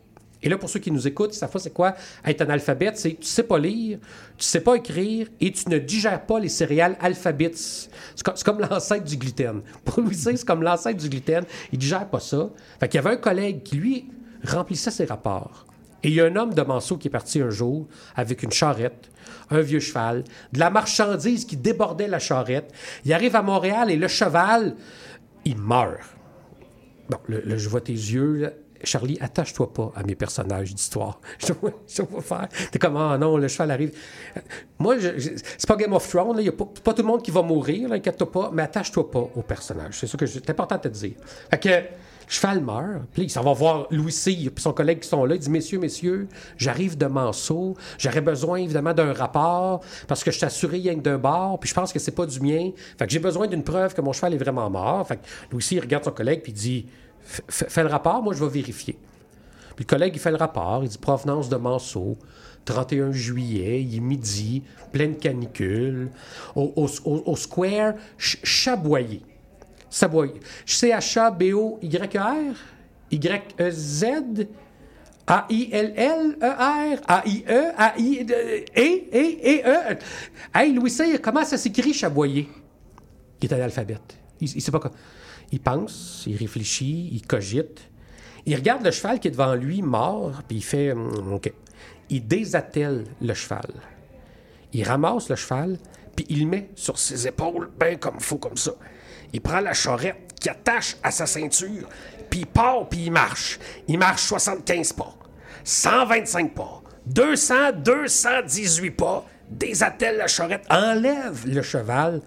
Et 0.44 0.50
là, 0.50 0.57
pour 0.57 0.69
ceux 0.69 0.79
qui 0.79 0.91
nous 0.91 1.07
écoutent, 1.07 1.33
ça 1.33 1.47
fois, 1.47 1.62
c'est 1.62 1.73
quoi? 1.73 1.95
Être 2.25 2.41
analphabète? 2.41 2.97
C'est 2.97 3.19
tu 3.19 3.27
sais 3.27 3.44
pas 3.44 3.59
lire, 3.59 4.00
tu 4.38 4.45
sais 4.45 4.62
pas 4.62 4.75
écrire 4.75 5.27
et 5.39 5.51
tu 5.51 5.69
ne 5.69 5.77
digères 5.77 6.25
pas 6.25 6.39
les 6.39 6.50
céréales 6.50 6.97
alphabets. 7.00 7.51
C'est 7.53 8.23
comme, 8.23 8.35
comme 8.44 8.59
l'ancêtre 8.59 9.03
du 9.03 9.18
gluten. 9.18 9.62
Pour 9.85 10.01
Louis 10.01 10.15
Cyr, 10.15 10.38
c'est 10.38 10.45
comme 10.45 10.63
l'ancêtre 10.63 11.00
du 11.00 11.09
gluten. 11.09 11.44
Il 11.71 11.77
digère 11.77 12.09
pas 12.09 12.19
ça. 12.19 12.50
Fait 12.79 12.88
qu'il 12.88 13.00
y 13.00 13.06
avait 13.06 13.15
un 13.15 13.19
collègue 13.19 13.62
qui, 13.63 13.75
lui, 13.75 14.09
remplissait 14.44 14.91
ses 14.91 15.06
rapports. 15.06 15.68
Et 16.03 16.09
il 16.09 16.13
y 16.15 16.21
a 16.21 16.25
un 16.25 16.36
homme 16.36 16.53
de 16.53 16.62
Manceau 16.62 16.98
qui 16.98 17.07
est 17.07 17.12
parti 17.12 17.42
un 17.42 17.50
jour 17.50 17.88
avec 18.15 18.44
une 18.44 18.51
charrette, 18.51 19.09
un 19.50 19.62
vieux 19.62 19.80
cheval, 19.80 20.24
de 20.51 20.59
la 20.59 20.69
marchandise 20.69 21.45
qui 21.45 21.57
débordait 21.57 22.07
la 22.07 22.19
charrette. 22.19 22.74
Il 23.06 23.13
arrive 23.13 23.36
à 23.36 23.42
Montréal 23.42 23.92
et 23.92 23.98
le 23.98 24.07
cheval, 24.07 24.75
il 25.45 25.57
meurt. 25.57 26.00
Bon, 27.09 27.18
le, 27.27 27.57
je 27.57 27.69
vois 27.69 27.81
tes 27.81 27.94
yeux. 27.94 28.51
Charlie, 28.83 29.18
attache-toi 29.21 29.71
pas 29.71 29.92
à 29.95 30.01
mes 30.01 30.15
personnages 30.15 30.74
d'histoire. 30.74 31.21
Je 31.38 32.01
vois 32.01 32.21
faire. 32.21 32.47
T'es 32.71 32.80
comme, 32.80 32.97
ah 32.97 33.15
non, 33.15 33.38
le 33.38 33.47
cheval 33.47 33.69
arrive. 33.69 33.95
Moi, 34.80 34.95
c'est 35.00 35.68
pas 35.68 35.75
Game 35.75 35.94
of 35.94 36.07
Thrones. 36.09 36.38
Il 36.39 36.44
n'y 36.44 36.50
a 36.50 36.51
pas, 36.51 36.65
tout 36.65 37.01
le 37.04 37.07
monde 37.07 37.21
qui 37.21 37.30
va 37.30 37.44
mourir, 37.44 37.92
inquiète-toi 37.92 38.31
pas, 38.31 38.50
mais 38.51 38.63
attache-toi 38.63 39.12
pas 39.12 39.30
aux 39.36 39.44
personnages. 39.44 40.00
C'est 40.00 40.07
ça 40.07 40.18
que 40.18 40.25
c'est 40.25 40.50
important 40.50 40.77
de 40.77 40.81
te 40.81 40.88
dire. 40.88 41.13
Fait 41.51 41.92
cheval 42.31 42.62
meurt, 42.62 43.04
puis 43.13 43.24
il 43.24 43.30
s'en 43.30 43.44
va 43.44 43.51
voir 43.54 43.88
Louis 43.92 44.12
Cyr, 44.12 44.51
puis 44.51 44.62
son 44.63 44.72
collègue 44.74 45.00
qui 45.01 45.07
sont 45.10 45.25
là. 45.25 45.36
Il 45.36 45.39
dit, 45.39 45.50
messieurs, 45.50 45.80
messieurs, 45.80 46.28
j'arrive 46.57 46.98
de 46.98 47.06
Manceau. 47.06 47.75
J'aurais 47.98 48.22
besoin, 48.22 48.57
évidemment, 48.60 48.94
d'un 48.94 49.12
rapport, 49.12 49.81
parce 50.07 50.24
que 50.24 50.31
je 50.31 50.38
suis 50.38 50.45
assuré 50.45 50.78
rien 50.78 50.95
que 50.95 51.01
d'un 51.01 51.18
bar, 51.18 51.60
puis 51.60 51.69
je 51.69 51.74
pense 51.74 51.92
que 51.92 52.00
c'est 52.00 52.16
pas 52.16 52.25
du 52.25 52.39
mien. 52.39 52.72
Fait 52.98 53.06
que 53.06 53.12
j'ai 53.12 53.19
besoin 53.19 53.48
d'une 53.48 53.63
preuve 53.63 53.94
que 53.94 54.00
mon 54.01 54.13
cheval 54.13 54.33
est 54.33 54.38
vraiment 54.38 54.69
mort. 54.69 55.06
Fait 55.07 55.18
que 55.18 55.22
Louis 55.51 55.80
regarde 55.80 56.06
son 56.06 56.12
collègue, 56.12 56.42
puis 56.42 56.54
il 56.54 56.56
dit, 56.56 56.86
Fais- 57.24 57.83
le 57.83 57.89
rapport, 57.89 58.24
moi 58.24 58.33
je 58.33 58.44
vais 58.44 58.50
vérifier. 58.50 58.98
Puis 59.75 59.86
le 59.86 59.89
collègue, 59.89 60.13
il 60.16 60.19
fait 60.19 60.31
le 60.31 60.38
rapport, 60.38 60.81
il 60.83 60.89
dit 60.89 60.98
provenance 60.98 61.50
de 61.50 61.56
Manceau, 61.56 62.18
31 62.66 63.12
juillet, 63.12 63.81
il 63.83 63.98
est 63.98 64.00
midi, 64.00 64.63
pleine 64.92 65.18
canicule, 65.18 66.10
au, 66.56 66.74
au- 67.06 67.36
square 67.36 67.94
Ch- 68.18 68.39
Chaboyer. 68.44 69.22
Chaboyer. 69.91 70.39
C-H-A-B-O-Y-E-R, 70.65 72.55
Y-E-Z, 73.11 74.05
A-I-L-L-E-R, 75.27 76.97
A-I-E, 77.07 77.71
A-I, 77.77 78.25
E, 78.75 79.61
E. 79.65 79.97
Hey, 80.53 80.73
Louis 80.73 80.89
Cyr, 80.89 81.21
comment 81.21 81.45
ça 81.45 81.57
s'écrit 81.57 81.93
Chaboyer? 81.93 82.49
Il 83.41 83.49
est 83.49 83.53
analphabète. 83.53 84.17
Il, 84.39 84.49
il 84.55 84.61
sait 84.61 84.71
pas 84.71 84.79
quoi. 84.79 84.91
Il 85.51 85.59
pense, 85.59 86.23
il 86.25 86.37
réfléchit, 86.37 87.09
il 87.11 87.27
cogite. 87.27 87.81
Il 88.45 88.55
regarde 88.55 88.83
le 88.83 88.91
cheval 88.91 89.19
qui 89.19 89.27
est 89.27 89.31
devant 89.31 89.53
lui, 89.53 89.81
mort, 89.81 90.41
puis 90.47 90.57
il 90.57 90.63
fait 90.63 90.94
Hum, 90.94 91.33
OK. 91.33 91.51
Il 92.09 92.27
désattelle 92.27 93.05
le 93.21 93.33
cheval. 93.33 93.69
Il 94.73 94.83
ramasse 94.83 95.29
le 95.29 95.35
cheval, 95.35 95.77
puis 96.15 96.25
il 96.29 96.47
met 96.47 96.69
sur 96.75 96.97
ses 96.97 97.27
épaules, 97.27 97.69
bien 97.79 97.95
comme 97.95 98.19
faut, 98.19 98.37
comme 98.37 98.57
ça. 98.57 98.73
Il 99.33 99.42
prend 99.42 99.60
la 99.60 99.74
charrette 99.74 100.33
qui 100.39 100.50
attache 100.50 100.98
à 101.04 101.12
sa 101.12 101.25
ceinture, 101.25 101.88
puis 102.30 102.42
il 102.42 102.48
part, 102.48 102.88
puis 102.89 103.06
il 103.06 103.12
marche. 103.12 103.60
Il 103.88 103.98
marche 103.98 104.24
75 104.24 104.94
pas, 104.94 105.13
125 105.63 106.54
pas, 106.54 106.81
200, 107.06 107.56
218 107.78 108.92
pas, 108.92 109.25
désattelle 109.50 110.18
la 110.18 110.28
charrette, 110.28 110.66
enlève 110.69 111.45
le 111.45 111.62
cheval, 111.62 112.22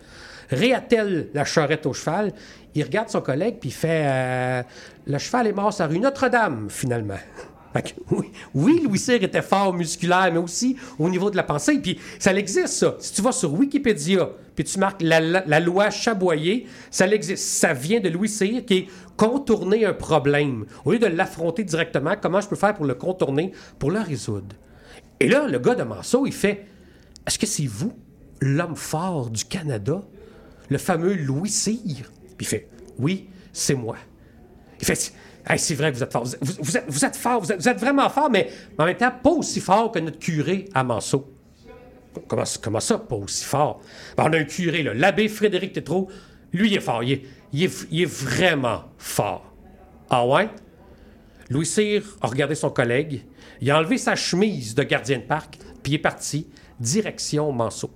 réattelle 0.51 1.29
la 1.35 1.45
charrette 1.45 1.87
au 1.87 1.93
cheval. 1.93 2.33
Il 2.75 2.83
regarde 2.83 3.09
son 3.09 3.21
collègue, 3.21 3.59
puis 3.61 3.71
fait 3.71 4.05
euh, 4.05 4.63
Le 5.07 5.19
cheval 5.19 5.47
est 5.47 5.53
mort 5.53 5.73
sur 5.73 5.85
la 5.85 5.91
rue 5.91 6.01
Notre-Dame, 6.01 6.69
finalement. 6.71 7.19
Oui, 8.11 8.31
oui, 8.55 8.81
Louis 8.85 8.99
Cyr 8.99 9.23
était 9.23 9.43
fort 9.43 9.73
musculaire, 9.75 10.31
mais 10.33 10.39
aussi 10.39 10.77
au 10.99 11.09
niveau 11.09 11.31
de 11.31 11.37
la 11.37 11.43
pensée. 11.43 11.79
Puis 11.79 11.99
ça 12.19 12.35
existe, 12.35 12.69
ça. 12.69 12.97
Si 12.99 13.13
tu 13.13 13.23
vas 13.23 13.33
sur 13.33 13.53
Wikipédia, 13.53 14.31
puis 14.55 14.65
tu 14.65 14.79
marques 14.79 15.03
la 15.03 15.61
loi 15.61 15.91
Chaboyer, 15.91 16.67
ça 16.91 17.07
existe. 17.09 17.45
Ça 17.45 17.73
vient 17.73 18.01
de 18.01 18.09
Louis 18.09 18.29
Cyr 18.29 18.65
qui 18.65 18.75
est 18.75 18.87
contourner 19.17 19.85
un 19.85 19.93
problème. 19.93 20.67
Au 20.85 20.93
lieu 20.93 20.99
de 20.99 21.07
l'affronter 21.07 21.65
directement, 21.65 22.15
comment 22.21 22.41
je 22.41 22.49
peux 22.49 22.57
faire 22.57 22.75
pour 22.75 22.87
le 22.87 22.95
contourner, 22.95 23.53
pour 23.79 23.91
le 23.91 24.01
résoudre? 24.01 24.57
Et 25.21 25.29
là, 25.29 25.47
le 25.49 25.59
gars 25.59 25.75
de 25.75 25.83
Manceau, 25.83 26.27
il 26.27 26.33
fait 26.33 26.67
Est-ce 27.27 27.39
que 27.39 27.47
c'est 27.47 27.67
vous, 27.67 27.93
l'homme 28.41 28.77
fort 28.77 29.31
du 29.31 29.45
Canada, 29.45 30.03
le 30.69 30.79
fameux 30.79 31.15
Louis 31.15 31.51
Cyr? 31.51 32.11
Puis 32.37 32.41
il 32.41 32.47
fait 32.47 32.69
Oui, 32.99 33.29
c'est 33.53 33.75
moi. 33.75 33.97
Il 34.81 34.87
fait 34.87 35.13
Hey, 35.47 35.59
c'est 35.59 35.75
vrai 35.75 35.93
que 35.93 35.97
vous 35.97 36.03
êtes 36.03 36.13
fort. 36.13 36.25
Vous, 36.41 36.77
êtes, 36.77 36.85
vous 36.89 37.05
êtes 37.05 37.17
fort, 37.17 37.41
vous 37.41 37.53
êtes, 37.53 37.79
vraiment 37.79 38.09
fort, 38.09 38.31
mais 38.31 38.51
en 38.79 38.87
même 38.87 38.97
temps, 38.97 39.13
pas 39.23 39.31
aussi 39.31 39.61
fort 39.61 39.93
que 39.93 39.99
notre 39.99 40.19
curé 40.19 40.67
à 40.73 40.83
Manceau. 40.85 41.31
Comment, 42.29 42.81
ça, 42.81 42.99
pas 42.99 43.17
aussi 43.17 43.45
fort? 43.45 43.81
Ben, 44.17 44.25
on 44.29 44.33
a 44.33 44.39
un 44.39 44.45
curé, 44.45 44.83
l'abbé 44.83 45.29
Frédéric 45.29 45.73
Tétrault. 45.73 46.09
Lui, 46.53 46.71
il 46.71 46.77
est 46.77 46.81
fort. 46.81 47.03
Il 47.03 47.23
est 47.63 48.05
vraiment 48.05 48.85
fort. 48.97 49.53
Ah 50.09 50.27
ouais? 50.27 50.49
Louis 51.51 51.67
Cyr 51.67 52.03
a 52.21 52.29
regardé 52.29 52.55
son 52.55 52.71
collègue. 52.71 53.25
Il 53.61 53.71
a 53.71 53.79
enlevé 53.79 53.99
sa 53.99 54.15
chemise 54.15 54.75
de 54.75 54.83
gardien 54.83 55.19
de 55.19 55.25
parc, 55.25 55.59
puis 55.83 55.93
il 55.93 55.95
est 55.97 55.99
parti, 55.99 56.49
direction 56.81 57.53
Manceau. 57.53 57.91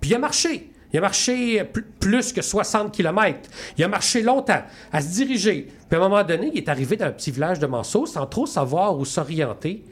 Puis 0.00 0.10
il 0.10 0.14
a 0.14 0.18
marché. 0.18 0.69
Il 0.92 0.98
a 0.98 1.00
marché 1.02 1.64
pl- 1.64 1.84
plus 2.00 2.32
que 2.32 2.42
60 2.42 2.92
km. 2.92 3.48
Il 3.78 3.84
a 3.84 3.88
marché 3.88 4.22
longtemps 4.22 4.62
à 4.92 5.00
se 5.00 5.08
diriger. 5.14 5.68
Puis 5.88 5.98
à 5.98 6.02
un 6.02 6.08
moment 6.08 6.24
donné, 6.24 6.50
il 6.52 6.58
est 6.58 6.68
arrivé 6.68 6.96
dans 6.96 7.06
un 7.06 7.12
petit 7.12 7.30
village 7.30 7.58
de 7.58 7.66
Manceau 7.66 8.06
sans 8.06 8.26
trop 8.26 8.46
savoir 8.46 8.98
où 8.98 9.04
s'orienter. 9.04 9.84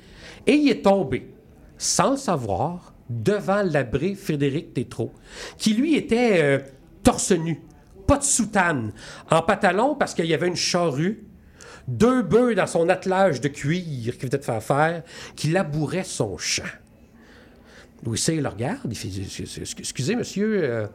Et 0.47 0.55
il 0.55 0.69
est 0.71 0.83
tombé, 0.85 1.31
sans 1.77 2.13
le 2.13 2.17
savoir, 2.17 2.95
devant 3.09 3.63
l'abré 3.63 4.15
Frédéric 4.15 4.75
Tétrault, 4.75 5.13
qui 5.57 5.75
lui 5.75 5.95
était 5.97 6.43
euh, 6.43 6.59
torse 7.03 7.33
nu, 7.33 7.61
pas 8.07 8.19
de 8.19 8.25
soutane, 8.25 8.93
en 9.31 9.43
pantalon 9.43 9.95
parce 9.95 10.15
qu'il 10.15 10.27
y 10.27 10.35
avait 10.35 10.49
une 10.49 10.57
charrue 10.57 11.25
deux 11.87 12.21
bœufs 12.23 12.55
dans 12.55 12.67
son 12.67 12.89
attelage 12.91 13.41
de 13.41 13.49
cuir 13.49 13.83
qu'il 14.19 14.29
venait 14.29 14.39
de 14.39 14.45
faire 14.45 14.63
faire, 14.63 15.03
qui 15.37 15.49
labourait 15.49 16.05
son 16.05 16.37
champ. 16.37 16.63
Louis 18.05 18.19
Cyr 18.19 18.41
le 18.41 18.49
regarde, 18.49 18.91
il 18.91 18.97
fait 18.97 19.09
Excusez, 19.79 20.17
monsieur, 20.17 20.63
euh, 20.63 20.87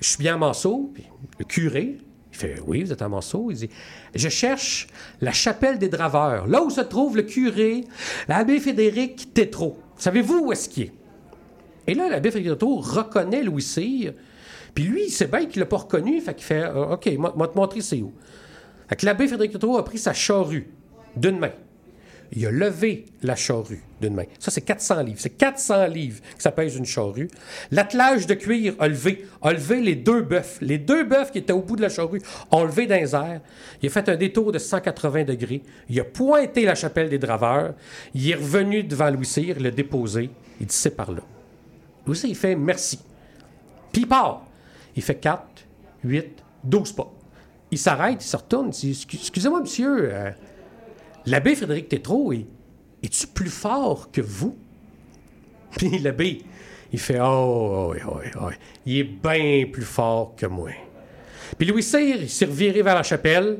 je 0.00 0.08
suis 0.08 0.18
bien 0.18 0.34
à 0.34 0.38
Manceau. 0.38 0.90
Puis 0.94 1.04
le 1.38 1.44
curé, 1.44 1.96
il 1.98 2.00
Il 2.32 2.36
fait 2.36 2.60
Oui, 2.66 2.84
vous 2.84 2.92
êtes 2.92 3.02
à 3.02 3.08
Monceau. 3.08 3.50
Il 3.50 3.56
dit 3.56 3.70
Je 4.14 4.28
cherche 4.28 4.86
la 5.20 5.32
chapelle 5.32 5.78
des 5.78 5.88
draveurs, 5.88 6.46
là 6.46 6.62
où 6.62 6.70
se 6.70 6.80
trouve 6.80 7.16
le 7.16 7.22
curé, 7.22 7.84
l'abbé 8.28 8.60
Frédéric 8.60 9.34
Tétrault. 9.34 9.78
Savez-vous 9.96 10.46
où 10.46 10.52
est-ce 10.52 10.68
qu'il 10.68 10.84
est? 10.84 10.92
Et 11.86 11.94
là, 11.94 12.08
l'abbé 12.08 12.30
Frédéric 12.30 12.58
Tétrault 12.58 12.76
reconnaît 12.76 13.42
Louis 13.42 13.62
Cyr. 13.62 14.12
Puis 14.74 14.84
lui, 14.84 15.04
il 15.06 15.10
sait 15.10 15.26
bien 15.26 15.46
qu'il 15.46 15.60
l'a 15.60 15.66
pas 15.66 15.78
reconnu. 15.78 16.20
Fait 16.20 16.34
qu'il 16.34 16.44
fait 16.44 16.68
OK, 16.68 17.06
moi, 17.18 17.32
moi 17.36 17.48
te 17.48 17.56
montrer 17.56 17.80
c'est 17.80 18.00
où. 18.00 18.12
Fait 18.88 18.96
que 18.96 19.04
l'abbé 19.06 19.26
Frédéric 19.26 19.52
Tétrault 19.52 19.76
a 19.76 19.84
pris 19.84 19.98
sa 19.98 20.12
charrue 20.12 20.70
d'une 21.16 21.38
main. 21.38 21.52
Il 22.32 22.46
a 22.46 22.50
levé 22.50 23.06
la 23.22 23.34
charrue 23.36 23.82
d'une 24.00 24.14
main. 24.14 24.24
Ça, 24.38 24.50
c'est 24.50 24.60
400 24.60 25.02
livres. 25.02 25.18
C'est 25.18 25.30
400 25.30 25.86
livres 25.86 26.20
que 26.36 26.42
ça 26.42 26.52
pèse 26.52 26.76
une 26.76 26.84
charrue. 26.84 27.28
L'attelage 27.70 28.26
de 28.26 28.34
cuir 28.34 28.74
a 28.78 28.86
levé, 28.86 29.26
a 29.40 29.52
levé 29.52 29.80
les 29.80 29.94
deux 29.94 30.20
bœufs. 30.22 30.58
Les 30.60 30.76
deux 30.76 31.04
bœufs 31.04 31.30
qui 31.32 31.38
étaient 31.38 31.54
au 31.54 31.62
bout 31.62 31.76
de 31.76 31.82
la 31.82 31.88
charrue 31.88 32.20
ont 32.50 32.64
levé 32.64 32.86
les 32.86 33.14
airs. 33.14 33.40
Il 33.80 33.88
a 33.88 33.90
fait 33.90 34.08
un 34.10 34.16
détour 34.16 34.52
de 34.52 34.58
180 34.58 35.24
degrés. 35.24 35.62
Il 35.88 35.98
a 36.00 36.04
pointé 36.04 36.64
la 36.66 36.74
chapelle 36.74 37.08
des 37.08 37.18
draveurs. 37.18 37.74
Il 38.14 38.30
est 38.30 38.34
revenu 38.34 38.82
devant 38.82 39.10
Louis 39.10 39.24
Cyr, 39.26 39.56
il 39.56 39.62
l'a 39.62 39.70
déposé. 39.70 40.30
Il 40.60 40.66
dit 40.66 40.74
c'est 40.74 40.94
par 40.94 41.10
là. 41.10 41.22
Louis 42.06 42.20
il 42.24 42.36
fait 42.36 42.56
merci. 42.56 43.00
Puis 43.90 44.02
il 44.02 44.08
part. 44.08 44.46
Il 44.94 45.02
fait 45.02 45.14
4, 45.14 45.42
8, 46.04 46.26
12 46.64 46.92
pas. 46.92 47.10
Il 47.70 47.78
s'arrête, 47.78 48.22
il 48.22 48.28
se 48.28 48.36
retourne. 48.36 48.68
Il 48.82 48.92
dit 48.92 49.06
Excusez-moi, 49.14 49.60
monsieur. 49.60 50.10
euh, 50.12 50.30
L'abbé 51.28 51.54
Frédéric 51.54 51.90
Tétrault, 51.90 52.32
est, 52.32 52.46
es-tu 53.02 53.26
plus 53.26 53.50
fort 53.50 54.10
que 54.10 54.22
vous? 54.22 54.56
Puis 55.76 55.98
l'abbé, 55.98 56.40
il 56.90 56.98
fait 56.98 57.18
Oh, 57.20 57.92
oui, 57.92 57.98
oui, 58.06 58.30
oui. 58.40 58.52
Il 58.86 58.96
est 58.96 59.04
bien 59.04 59.70
plus 59.70 59.84
fort 59.84 60.34
que 60.34 60.46
moi. 60.46 60.70
Puis 61.58 61.66
Louis 61.66 61.82
Cyr, 61.82 62.16
il 62.22 62.30
s'est 62.30 62.46
reviré 62.46 62.80
vers 62.80 62.94
la 62.94 63.02
chapelle. 63.02 63.58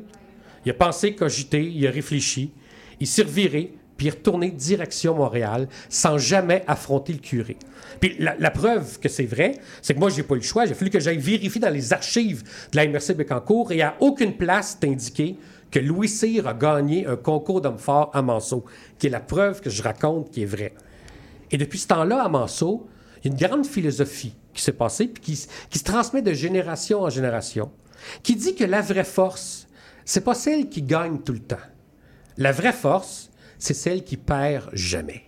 Il 0.65 0.71
a 0.71 0.75
pensé, 0.75 1.15
cogité, 1.15 1.63
il 1.63 1.87
a 1.87 1.91
réfléchi. 1.91 2.53
Il 3.01 3.07
s'est 3.07 3.23
reviré, 3.23 3.75
puis 3.99 4.07
il 4.07 4.09
est 4.09 4.13
retourné 4.13 4.51
direction 4.51 5.15
Montréal 5.15 5.69
sans 5.91 6.17
jamais 6.17 6.65
affronter 6.67 7.13
le 7.13 7.19
curé. 7.19 7.59
Puis 8.01 8.17
la, 8.19 8.51
preuve 8.51 8.99
que 8.99 9.11
c'est 9.11 9.27
vrai, 9.27 9.59
c'est 9.83 9.93
que 9.93 9.99
moi, 9.99 10.09
j'ai 10.09 10.23
pas 10.23 10.37
eu 10.37 10.39
le 10.39 10.45
choix. 10.45 10.63
A 10.63 10.75
fallu 10.75 10.91
que 10.91 11.01
j'aille 11.01 11.19
vérifier 11.19 11.61
dans 11.61 11.69
les 11.69 11.93
archives 11.93 12.45
de 12.73 12.77
la 12.77 12.87
MRC 12.87 13.15
Bécancourt 13.15 13.73
et 13.73 13.83
à 13.83 13.97
aucune 14.01 14.35
place 14.35 14.79
c'est 14.81 14.89
indiqué 14.89 15.37
que 15.71 15.79
Louis 15.79 16.09
Cyr 16.09 16.47
a 16.47 16.55
gagné 16.55 17.07
un 17.07 17.17
concours 17.17 17.61
d'hommes 17.61 17.79
forts 17.79 18.11
à 18.15 18.23
Manceau, 18.23 18.65
qui 18.99 19.07
est 19.07 19.11
la 19.11 19.21
preuve 19.21 19.61
que 19.61 19.71
je 19.71 19.83
raconte 19.83 20.31
qui 20.31 20.43
est 20.43 20.47
vraie. 20.47 20.75
Et 21.51 21.59
depuis 21.59 21.79
ce 21.79 21.89
temps-là, 21.89 22.23
à 22.23 22.29
Manceau, 22.29 22.89
il 23.23 23.27
y 23.27 23.29
a 23.29 23.33
une 23.33 23.49
grande 23.49 23.67
philosophie 23.67 24.35
qui 24.55 24.63
s'est 24.63 24.73
passée, 24.73 25.09
puis 25.09 25.23
qui, 25.23 25.47
qui 25.71 25.79
se 25.79 25.85
transmet 25.85 26.23
de 26.23 26.33
génération 26.33 27.03
en 27.03 27.11
génération, 27.11 27.71
qui 28.23 28.37
dit 28.37 28.55
que 28.55 28.65
la 28.65 28.81
vraie 28.81 29.05
force, 29.05 29.69
c'est 30.05 30.25
pas 30.25 30.35
celle 30.35 30.69
qui 30.69 30.83
gagne 30.83 31.19
tout 31.19 31.33
le 31.33 31.41
temps. 31.41 31.57
La 32.37 32.53
vraie 32.53 32.73
force, 32.73 33.31
c'est 33.59 33.75
celle 33.75 34.05
qui 34.05 34.17
perd 34.17 34.71
jamais. 34.73 35.25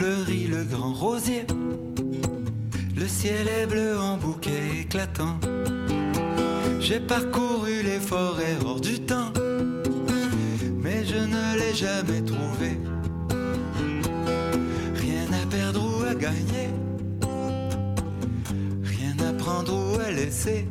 Mur 0.00 0.08
blanc 0.08 0.24
fleuri, 0.24 0.46
le 0.46 0.64
grand 0.64 0.92
rosier. 0.92 1.46
Le 2.96 3.06
ciel 3.08 3.48
est 3.48 3.66
bleu 3.66 3.98
en 3.98 4.16
bouquet 4.16 4.80
éclatant. 4.80 5.38
J'ai 6.80 7.00
parcouru 7.00 7.82
les 7.82 8.00
forêts 8.00 8.56
hors 8.64 8.80
du 8.80 9.00
temps, 9.00 9.32
mais 10.82 11.04
je 11.04 11.16
ne 11.16 11.58
l'ai 11.58 11.74
jamais 11.74 12.22
trouvé. 12.22 12.78
Rien 14.94 15.26
à 15.42 15.46
perdre 15.46 15.82
ou 15.82 16.04
à 16.04 16.14
gagner, 16.14 16.68
rien 18.82 19.28
à 19.28 19.32
prendre 19.34 19.72
ou 19.72 20.00
à 20.00 20.10
laisser. 20.10 20.66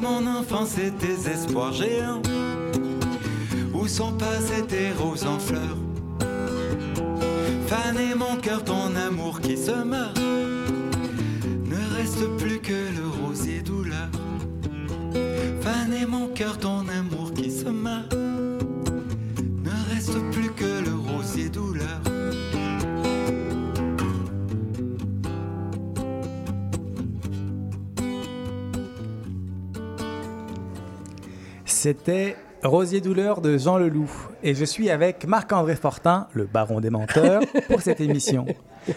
Mon 0.00 0.26
enfant, 0.26 0.64
c'est 0.66 0.96
tes 0.98 1.30
espoirs 1.30 1.72
géants. 1.72 2.22
Où 3.74 3.86
sont 3.86 4.12
passées 4.12 4.64
tes 4.66 4.92
roses 4.92 5.26
en 5.26 5.38
fleurs 5.38 5.76
Faner 7.66 8.14
mon 8.14 8.36
cœur, 8.36 8.64
ton 8.64 8.94
amour 8.96 9.40
qui 9.40 9.56
se 9.56 9.84
meurt. 9.84 10.18
Ne 10.18 11.96
reste 11.96 12.26
plus 12.38 12.60
que 12.60 12.72
le 12.72 13.26
rosier 13.26 13.60
douleur. 13.60 14.08
Faner 15.60 16.06
mon 16.06 16.28
cœur, 16.28 16.58
ton 16.58 16.88
amour 16.88 17.32
qui 17.34 17.50
se 17.50 17.68
meurt. 17.68 18.12
Ne 18.12 19.94
reste 19.94 20.18
plus 20.32 20.50
que 20.50 20.84
le 20.84 20.99
C'était 31.82 32.36
Rosier 32.62 33.00
Douleur 33.00 33.40
de 33.40 33.56
Jean 33.56 33.78
Leloup. 33.78 34.10
Et 34.42 34.54
je 34.54 34.66
suis 34.66 34.90
avec 34.90 35.26
Marc-André 35.26 35.76
Fortin, 35.76 36.28
le 36.34 36.44
baron 36.44 36.78
des 36.78 36.90
menteurs, 36.90 37.40
pour 37.70 37.80
cette 37.80 38.02
émission. 38.02 38.44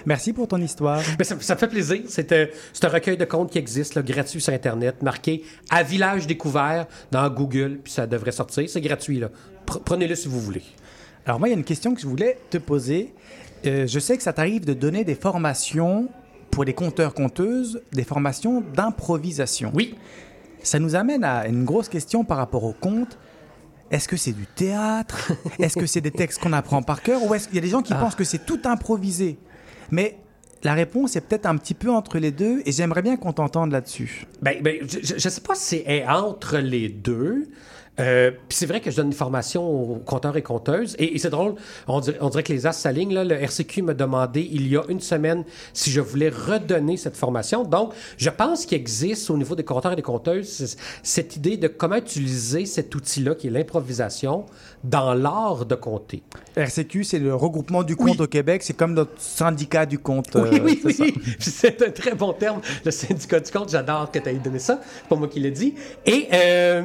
Merci 0.06 0.34
pour 0.34 0.50
ton 0.50 0.58
histoire. 0.58 1.00
Mais 1.18 1.24
ça, 1.24 1.38
ça 1.40 1.54
me 1.56 1.60
fait 1.60 1.70
plaisir. 1.70 2.02
C'est 2.10 2.30
euh, 2.34 2.48
c'est 2.74 2.84
un 2.84 2.90
recueil 2.90 3.16
de 3.16 3.24
contes 3.24 3.52
qui 3.52 3.58
existe, 3.58 3.96
là, 3.96 4.02
gratuit 4.02 4.42
sur 4.42 4.52
Internet, 4.52 5.02
marqué 5.02 5.46
à 5.70 5.82
village 5.82 6.28
découvert 6.28 6.88
dans 7.10 7.30
Google, 7.30 7.80
puis 7.82 7.94
ça 7.94 8.06
devrait 8.06 8.34
sortir. 8.34 8.70
C'est 8.70 8.82
gratuit. 8.82 9.18
là. 9.18 9.30
Prenez-le 9.66 10.16
si 10.16 10.28
vous 10.28 10.42
voulez. 10.42 10.64
Alors 11.26 11.40
moi, 11.40 11.48
il 11.48 11.52
y 11.52 11.56
a 11.56 11.58
une 11.58 11.64
question 11.64 11.96
que 11.96 12.02
je 12.02 12.08
voulais 12.08 12.38
te 12.50 12.58
poser. 12.58 13.14
Euh, 13.66 13.88
je 13.88 14.00
sais 14.00 14.18
que 14.18 14.24
ça 14.24 14.34
t'arrive 14.34 14.66
de 14.66 14.74
donner 14.74 15.06
des 15.06 15.16
formations 15.16 16.10
pour 16.52 16.66
les 16.66 16.74
conteurs-conteuses, 16.74 17.82
des 17.94 18.04
formations 18.04 18.62
d'improvisation. 18.76 19.72
Oui. 19.74 19.96
Ça 20.64 20.80
nous 20.80 20.96
amène 20.96 21.24
à 21.24 21.48
une 21.48 21.66
grosse 21.66 21.90
question 21.90 22.24
par 22.24 22.38
rapport 22.38 22.64
au 22.64 22.74
conte. 22.74 23.18
Est-ce 23.92 24.08
que 24.08 24.18
c'est 24.18 24.32
du 24.32 24.48
théâtre? 24.48 25.34
Est-ce 25.60 25.78
que 25.78 25.86
c'est 25.86 26.02
des 26.02 26.12
textes 26.12 26.42
qu'on 26.42 26.54
apprend 26.54 26.82
par 26.82 27.04
cœur? 27.04 27.22
Ou 27.24 27.36
est-ce 27.36 27.48
qu'il 27.48 27.56
y 27.56 27.60
a 27.60 27.62
des 27.62 27.70
gens 27.70 27.82
qui 27.82 27.94
pensent 27.94 28.16
que 28.16 28.24
c'est 28.24 28.46
tout 28.46 28.62
improvisé? 28.64 29.38
Mais 29.92 30.18
la 30.64 30.74
réponse 30.74 31.16
est 31.16 31.22
peut-être 31.22 31.46
un 31.46 31.58
petit 31.58 31.74
peu 31.74 31.92
entre 31.92 32.18
les 32.18 32.32
deux 32.32 32.62
et 32.66 32.72
j'aimerais 32.72 33.02
bien 33.02 33.18
qu'on 33.18 33.34
t'entende 33.34 33.72
là-dessus. 33.72 34.26
Ben, 34.42 34.62
ben, 34.64 34.78
je 34.90 35.14
ne 35.14 35.20
sais 35.20 35.42
pas 35.42 35.56
si 35.56 35.84
c'est 35.86 36.08
entre 36.08 36.58
les 36.58 36.90
deux. 36.90 37.50
Euh, 38.00 38.32
Puis 38.50 38.58
c'est 38.58 38.66
vrai 38.66 38.82
que 38.82 38.90
je 38.90 38.96
donne 38.98 39.08
une 39.08 39.14
formation 39.14 39.64
aux 39.70 39.96
compteurs 39.98 40.36
et 40.36 40.42
compteuses. 40.42 40.96
Et, 40.98 41.16
et 41.16 41.18
c'est 41.20 41.30
drôle, 41.30 41.56
on 41.88 42.00
dirait, 42.00 42.18
on 42.22 42.30
dirait 42.30 42.44
que 42.44 42.52
les 42.54 42.66
as 42.66 42.72
s'alignent. 42.74 43.14
Le 43.14 43.36
RCQ 43.36 43.82
m'a 43.84 43.94
demandé 43.94 44.48
il 44.52 44.68
y 44.68 44.76
a 44.78 44.82
une 44.90 45.00
semaine 45.00 45.44
si 45.74 45.92
je 45.92 46.02
voulais 46.02 46.30
redonner 46.30 46.98
cette 46.98 47.16
formation. 47.16 47.64
Donc, 47.64 47.94
je 48.18 48.30
pense 48.30 48.66
qu'il 48.66 48.78
existe 48.78 49.30
au 49.30 49.38
niveau 49.38 49.56
des 49.56 49.64
compteurs 49.64 49.94
et 49.94 49.96
des 49.96 50.02
compteuses 50.02 50.76
cette 51.04 51.36
idée 51.36 51.58
de 51.58 51.68
comment 51.68 51.98
utiliser 51.98 52.66
cet 52.66 52.94
outil-là, 52.96 53.36
qui 53.36 53.48
est 53.48 53.52
l'improvisation, 53.52 54.46
dans 54.84 55.14
l'art 55.14 55.66
de 55.66 55.76
compter. 55.76 56.24
RCQ, 56.56 57.04
c'est 57.04 57.20
le 57.20 57.36
regroupement 57.36 57.84
du 57.84 57.96
Oui. 58.00 58.16
au 58.20 58.28
Québec. 58.28 58.64
C'est 58.64 58.74
comme 58.76 58.94
notre 58.94 59.20
syndicat 59.20 59.86
du 59.86 60.00
conte. 60.00 60.36
Oui, 60.36 60.50
euh, 60.54 60.60
oui, 60.64 60.82
oui. 61.00 61.14
C'est 61.40 61.82
un 61.82 61.92
très 61.92 62.16
bon 62.16 62.34
terme, 62.34 62.60
le 62.84 62.92
syndicat 62.92 63.40
du 63.40 63.52
compte. 63.52 63.70
J'adore 63.70 64.12
que 64.12 64.20
tu 64.20 64.30
aies 64.30 64.34
donné 64.34 64.60
ça. 64.60 64.82
C'est 64.84 65.08
pas 65.08 65.16
moi 65.16 65.28
qui 65.28 65.40
l'ai 65.40 65.52
dit. 65.52 65.76
Et, 66.06 66.28
euh, 66.34 66.82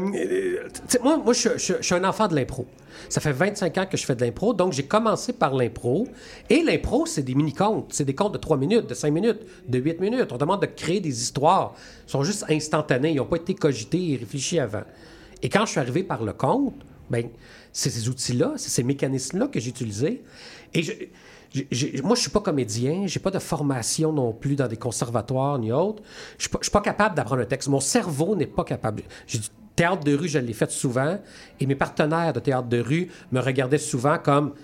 moi, 1.02 1.16
moi 1.18 1.32
je, 1.32 1.50
je- 1.56 1.74
je 1.78 1.82
suis 1.82 1.94
un 1.94 2.04
enfant 2.04 2.28
de 2.28 2.34
l'impro. 2.34 2.66
Ça 3.08 3.20
fait 3.20 3.32
25 3.32 3.78
ans 3.78 3.86
que 3.86 3.96
je 3.96 4.04
fais 4.04 4.14
de 4.16 4.24
l'impro, 4.24 4.52
donc 4.54 4.72
j'ai 4.72 4.82
commencé 4.84 5.32
par 5.32 5.54
l'impro. 5.54 6.08
Et 6.50 6.62
l'impro, 6.62 7.06
c'est 7.06 7.22
des 7.22 7.34
mini-contes. 7.34 7.86
C'est 7.92 8.04
des 8.04 8.14
contes 8.14 8.32
de 8.32 8.38
3 8.38 8.56
minutes, 8.56 8.86
de 8.88 8.94
5 8.94 9.10
minutes, 9.12 9.40
de 9.68 9.78
8 9.78 10.00
minutes. 10.00 10.32
On 10.32 10.36
demande 10.36 10.60
de 10.62 10.66
créer 10.66 11.00
des 11.00 11.22
histoires. 11.22 11.74
Ils 12.06 12.10
sont 12.10 12.24
juste 12.24 12.44
instantanés. 12.48 13.10
Ils 13.12 13.16
n'ont 13.16 13.24
pas 13.26 13.36
été 13.36 13.54
cogités 13.54 14.12
et 14.12 14.16
réfléchis 14.16 14.58
avant. 14.58 14.82
Et 15.42 15.48
quand 15.48 15.64
je 15.64 15.70
suis 15.70 15.80
arrivé 15.80 16.02
par 16.02 16.24
le 16.24 16.32
conte, 16.32 16.74
ben, 17.08 17.28
c'est 17.72 17.90
ces 17.90 18.08
outils-là, 18.08 18.54
c'est 18.56 18.70
ces 18.70 18.82
mécanismes-là 18.82 19.46
que 19.46 19.60
j'ai 19.60 19.70
utilisés. 19.70 20.24
Et 20.74 20.82
je- 20.82 20.92
j'ai- 21.54 21.68
j'ai- 21.70 22.02
moi, 22.02 22.16
je 22.16 22.22
suis 22.22 22.30
pas 22.30 22.40
comédien, 22.40 23.06
j'ai 23.06 23.20
pas 23.20 23.30
de 23.30 23.38
formation 23.38 24.12
non 24.12 24.32
plus 24.32 24.56
dans 24.56 24.66
des 24.68 24.76
conservatoires 24.76 25.58
ni 25.60 25.70
autres. 25.72 26.02
Je 26.36 26.42
suis 26.42 26.50
pas, 26.50 26.58
je 26.60 26.64
suis 26.64 26.72
pas 26.72 26.80
capable 26.80 27.14
d'apprendre 27.14 27.42
un 27.42 27.46
texte. 27.46 27.68
Mon 27.68 27.80
cerveau 27.80 28.34
n'est 28.34 28.46
pas 28.46 28.64
capable. 28.64 29.04
J'ai 29.28 29.38
du 29.38 29.46
théâtre 29.78 30.02
de 30.02 30.14
rue, 30.16 30.28
je 30.28 30.40
l'ai 30.40 30.52
fait 30.52 30.70
souvent, 30.72 31.18
et 31.60 31.66
mes 31.66 31.76
partenaires 31.76 32.32
de 32.32 32.40
théâtre 32.40 32.66
de 32.68 32.80
rue 32.80 33.08
me 33.30 33.40
regardaient 33.40 33.78
souvent 33.78 34.18
comme 34.18 34.54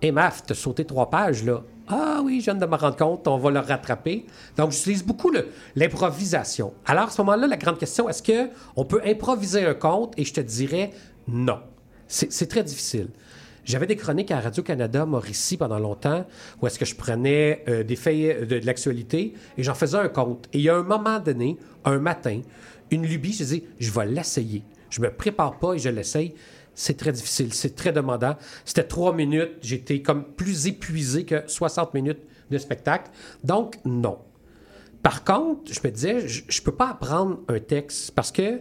Hé, 0.00 0.12
Maf, 0.12 0.44
t'as 0.46 0.54
sauté 0.54 0.84
trois 0.84 1.10
pages, 1.10 1.44
là. 1.44 1.62
Ah 1.88 2.20
oui, 2.24 2.38
je 2.38 2.44
viens 2.44 2.54
de 2.54 2.64
me 2.64 2.76
rendre 2.76 2.96
compte, 2.96 3.26
on 3.26 3.36
va 3.36 3.50
le 3.50 3.58
rattraper. 3.58 4.24
Donc, 4.56 4.70
j'utilise 4.70 5.04
beaucoup 5.04 5.32
l'improvisation. 5.74 6.72
Alors, 6.86 7.08
à 7.08 7.10
ce 7.10 7.20
moment-là, 7.20 7.48
la 7.48 7.56
grande 7.56 7.78
question, 7.78 8.08
est-ce 8.08 8.22
qu'on 8.22 8.84
peut 8.84 9.02
improviser 9.04 9.66
un 9.66 9.74
conte? 9.74 10.14
Et 10.16 10.24
je 10.24 10.32
te 10.32 10.40
dirais 10.40 10.92
non. 11.26 11.58
C'est 12.06 12.48
très 12.48 12.62
difficile. 12.62 13.08
J'avais 13.64 13.86
des 13.86 13.96
chroniques 13.96 14.30
à 14.30 14.40
Radio-Canada, 14.40 15.04
Mauricie, 15.04 15.56
pendant 15.56 15.78
longtemps, 15.78 16.24
où 16.62 16.66
est-ce 16.66 16.78
que 16.78 16.84
je 16.84 16.94
prenais 16.94 17.62
euh, 17.68 17.82
des 17.82 17.96
faits 17.96 18.48
de, 18.48 18.58
de 18.58 18.66
l'actualité 18.66 19.34
et 19.58 19.62
j'en 19.62 19.74
faisais 19.74 19.98
un 19.98 20.08
conte. 20.08 20.48
Et 20.52 20.58
il 20.58 20.62
y 20.62 20.70
a 20.70 20.76
un 20.76 20.82
moment 20.82 21.18
donné, 21.18 21.58
un 21.84 21.98
matin, 21.98 22.40
une 22.90 23.06
lubie, 23.06 23.32
je 23.32 23.44
dis, 23.44 23.64
je 23.78 23.90
vais 23.90 24.06
l'essayer. 24.06 24.62
Je 24.90 25.00
me 25.00 25.10
prépare 25.10 25.58
pas 25.58 25.74
et 25.74 25.78
je 25.78 25.88
l'essaye. 25.88 26.34
C'est 26.74 26.96
très 26.96 27.12
difficile, 27.12 27.52
c'est 27.52 27.74
très 27.74 27.92
demandant. 27.92 28.36
C'était 28.64 28.84
trois 28.84 29.14
minutes, 29.14 29.52
j'étais 29.62 30.02
comme 30.02 30.24
plus 30.24 30.66
épuisé 30.66 31.24
que 31.24 31.42
60 31.46 31.94
minutes 31.94 32.20
de 32.50 32.58
spectacle. 32.58 33.10
Donc, 33.44 33.76
non. 33.84 34.18
Par 35.02 35.24
contre, 35.24 35.72
je 35.72 35.80
me 35.82 35.90
disais, 35.90 36.26
je 36.28 36.42
ne 36.42 36.64
peux 36.64 36.74
pas 36.74 36.90
apprendre 36.90 37.40
un 37.48 37.58
texte 37.58 38.12
parce 38.12 38.32
que 38.32 38.60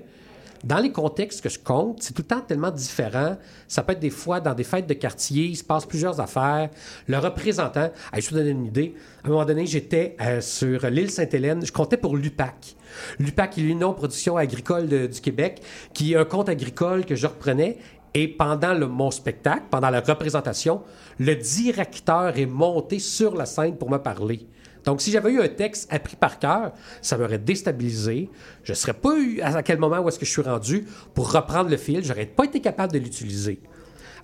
dans 0.64 0.80
les 0.80 0.92
contextes 0.92 1.42
que 1.42 1.50
je 1.50 1.60
compte, 1.60 2.02
c'est 2.04 2.14
tout 2.14 2.22
le 2.22 2.28
temps 2.28 2.42
tellement 2.42 2.72
différent. 2.72 3.38
Ça 3.68 3.82
peut 3.84 3.94
être 3.94 4.00
des 4.00 4.10
fois 4.10 4.40
dans 4.40 4.54
des 4.54 4.64
fêtes 4.64 4.88
de 4.88 4.94
quartier, 4.94 5.46
il 5.46 5.56
se 5.56 5.64
passe 5.64 5.86
plusieurs 5.86 6.20
affaires. 6.20 6.70
Le 7.08 7.18
représentant, 7.18 7.90
Hey, 8.14 8.22
je 8.22 8.30
vous 8.30 8.36
donner 8.36 8.50
une 8.50 8.66
idée. 8.66 8.96
À 9.24 9.28
un 9.28 9.32
moment 9.32 9.46
donné, 9.46 9.66
j'étais 9.66 10.16
euh, 10.22 10.42
sur 10.42 10.86
l'île 10.90 11.12
Sainte-Hélène, 11.12 11.66
je 11.66 11.72
comptais 11.72 11.98
pour 11.98 12.18
l'UPAC. 12.18 12.76
L'UPAC 13.20 13.58
l'Union 13.58 13.94
Production 13.94 14.38
Agricole 14.38 14.88
du 15.08 15.22
Québec, 15.22 15.62
qui 15.94 16.14
est 16.14 16.18
un 16.18 16.26
compte 16.26 16.50
agricole 16.50 17.06
que 17.06 17.16
je 17.16 17.28
reprenais. 17.28 17.78
Et 18.16 18.28
pendant 18.28 18.74
le- 18.74 18.88
mon 18.88 19.12
spectacle, 19.12 19.64
pendant 19.70 19.92
la 19.92 20.02
représentation, 20.02 20.82
le 21.20 21.36
directeur 21.36 22.38
est 22.40 22.48
monté 22.48 22.98
sur 23.00 23.36
la 23.36 23.46
scène 23.46 23.78
pour 23.78 23.92
me 23.92 23.98
parler. 24.00 24.48
Donc, 24.86 25.02
si 25.02 25.12
j'avais 25.12 25.32
eu 25.32 25.42
un 25.42 25.48
texte 25.48 25.92
appris 25.94 26.16
par 26.16 26.40
cœur, 26.40 26.72
ça 27.02 27.18
m'aurait 27.18 27.38
déstabilisé. 27.38 28.30
Je 28.64 28.72
ne 28.72 28.76
serais 28.76 28.94
pas 28.94 29.16
eu 29.18 29.42
à 29.42 29.62
quel 29.64 29.78
moment 29.78 30.00
où 30.00 30.08
est-ce 30.08 30.20
que 30.20 30.26
je 30.26 30.32
suis 30.32 30.42
rendu 30.42 30.86
pour 31.14 31.32
reprendre 31.32 31.70
le 31.70 31.78
fil. 31.78 32.04
J'aurais 32.04 32.26
pas 32.26 32.46
été 32.46 32.60
capable 32.62 32.94
de 32.94 33.00
l'utiliser. 33.00 33.62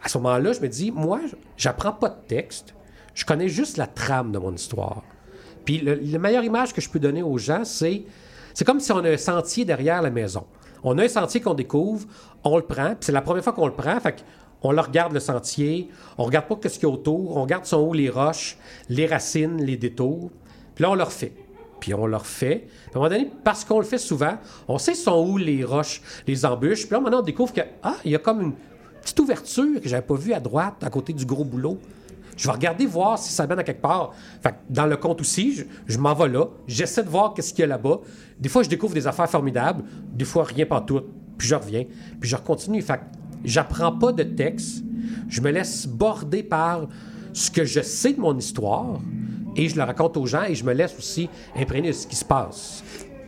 À 0.02 0.08
ce 0.10 0.18
moment-là, 0.20 0.54
je 0.54 0.62
me 0.62 0.68
dis, 0.68 0.92
moi, 0.92 1.20
j'apprends 1.58 1.92
pas 1.94 2.10
de 2.10 2.28
texte. 2.28 2.74
Je 3.14 3.26
connais 3.26 3.50
juste 3.50 3.78
la 3.78 3.88
trame 3.88 4.32
de 4.32 4.38
mon 4.40 4.54
histoire. 4.54 5.04
Puis 5.66 5.80
le- 5.80 5.96
la 5.96 6.20
meilleure 6.20 6.44
image 6.44 6.74
que 6.74 6.82
je 6.82 6.90
peux 6.90 7.00
donner 7.00 7.24
aux 7.24 7.38
gens, 7.38 7.64
c'est 7.66 8.04
c'est 8.54 8.64
comme 8.66 8.80
si 8.80 8.92
on 8.92 9.00
a 9.04 9.10
un 9.10 9.18
sentier 9.18 9.66
derrière 9.66 10.02
la 10.02 10.10
maison. 10.12 10.46
On 10.84 10.98
a 10.98 11.04
un 11.04 11.08
sentier 11.10 11.42
qu'on 11.42 11.56
découvre, 11.56 12.06
on 12.44 12.56
le 12.58 12.64
prend, 12.64 12.90
puis 12.90 12.98
c'est 13.02 13.12
la 13.12 13.22
première 13.22 13.44
fois 13.44 13.52
qu'on 13.54 13.66
le 13.68 13.74
prend, 13.74 14.00
fait 14.00 14.24
on 14.62 14.72
le 14.72 14.80
regarde 14.80 15.12
le 15.14 15.20
sentier, 15.20 15.90
on 16.18 16.24
regarde 16.24 16.48
pas 16.48 16.56
ce 16.70 16.76
qu'il 16.80 16.88
y 16.88 16.92
a 16.92 16.94
autour, 16.94 17.36
on 17.38 17.42
regarde 17.44 17.66
sont 17.66 17.82
où 17.82 17.94
les 17.94 18.10
roches, 18.10 18.58
les 18.90 19.06
racines, 19.08 19.62
les 19.62 19.76
détours, 19.78 20.32
puis 20.76 20.84
là 20.84 20.92
on 20.92 20.96
le 20.96 21.04
refait. 21.04 21.34
Puis 21.80 21.94
on 21.94 22.06
le 22.06 22.18
refait. 22.18 22.68
Puis 22.68 22.92
à 22.94 22.98
un 22.98 23.00
moment 23.00 23.10
donné, 23.10 23.32
parce 23.44 23.66
qu'on 23.66 23.80
le 23.80 23.86
fait 23.86 23.98
souvent, 23.98 24.38
on 24.68 24.78
sait 24.78 24.94
sont 24.94 25.26
où 25.28 25.38
les 25.38 25.64
roches, 25.64 26.02
les 26.28 26.46
embûches. 26.46 26.84
Puis 26.86 26.92
là, 26.92 27.00
maintenant, 27.00 27.20
on 27.20 27.24
découvre 27.24 27.54
que, 27.54 27.62
ah, 27.84 27.98
il 28.06 28.12
y 28.12 28.16
a 28.16 28.20
comme 28.20 28.42
une 28.42 28.54
petite 29.02 29.20
ouverture 29.20 29.82
que 29.82 29.88
j'avais 29.88 30.06
pas 30.06 30.16
vue 30.16 30.34
à 30.34 30.40
droite, 30.40 30.76
à 30.82 30.90
côté 30.90 31.14
du 31.14 31.26
gros 31.26 31.44
boulot. 31.44 31.78
Je 32.38 32.48
vais 32.48 32.54
regarder 32.54 32.86
voir 32.86 33.18
si 33.18 33.32
ça 33.32 33.48
mène 33.48 33.60
à 33.60 33.64
quelque 33.64 33.82
part. 33.82 34.14
Fait 34.42 34.52
que 34.52 34.56
dans 34.70 34.86
le 34.86 34.98
compte 34.98 35.22
aussi, 35.22 35.54
je, 35.54 35.64
je 35.88 35.98
m'en 35.98 36.14
vais 36.14 36.28
là. 36.28 36.48
J'essaie 36.68 37.04
de 37.04 37.10
voir 37.10 37.34
qu'est-ce 37.34 37.54
qu'il 37.54 37.62
y 37.62 37.64
a 37.64 37.68
là-bas. 37.68 38.02
Des 38.40 38.50
fois, 38.50 38.64
je 38.64 38.70
découvre 38.70 38.94
des 38.94 39.08
affaires 39.08 39.30
formidables. 39.30 39.84
Des 40.12 40.26
fois, 40.26 40.44
rien 40.44 40.66
pas 40.66 40.82
tout. 40.82 41.02
Puis 41.38 41.48
je 41.48 41.56
reviens. 41.56 41.86
Puis 42.20 42.30
je 42.30 42.36
continue. 42.36 42.82
Fait 42.82 42.98
que 42.98 43.04
j'apprends 43.44 43.92
pas 43.92 44.12
de 44.12 44.24
texte. 44.24 44.84
Je 45.30 45.40
me 45.40 45.52
laisse 45.52 45.88
border 45.88 46.44
par 46.44 46.88
ce 47.32 47.52
que 47.52 47.64
je 47.64 47.82
sais 47.82 48.14
de 48.14 48.20
mon 48.20 48.38
histoire. 48.38 49.00
Et 49.56 49.70
je 49.70 49.76
le 49.76 49.84
raconte 49.84 50.18
aux 50.18 50.26
gens 50.26 50.44
et 50.44 50.56
je 50.56 50.66
me 50.66 50.74
laisse 50.74 50.96
aussi 50.98 51.30
imprégner 51.56 51.90
de 51.90 51.96
ce 51.96 52.08
qui 52.08 52.16
se 52.16 52.26
passe. 52.26 52.84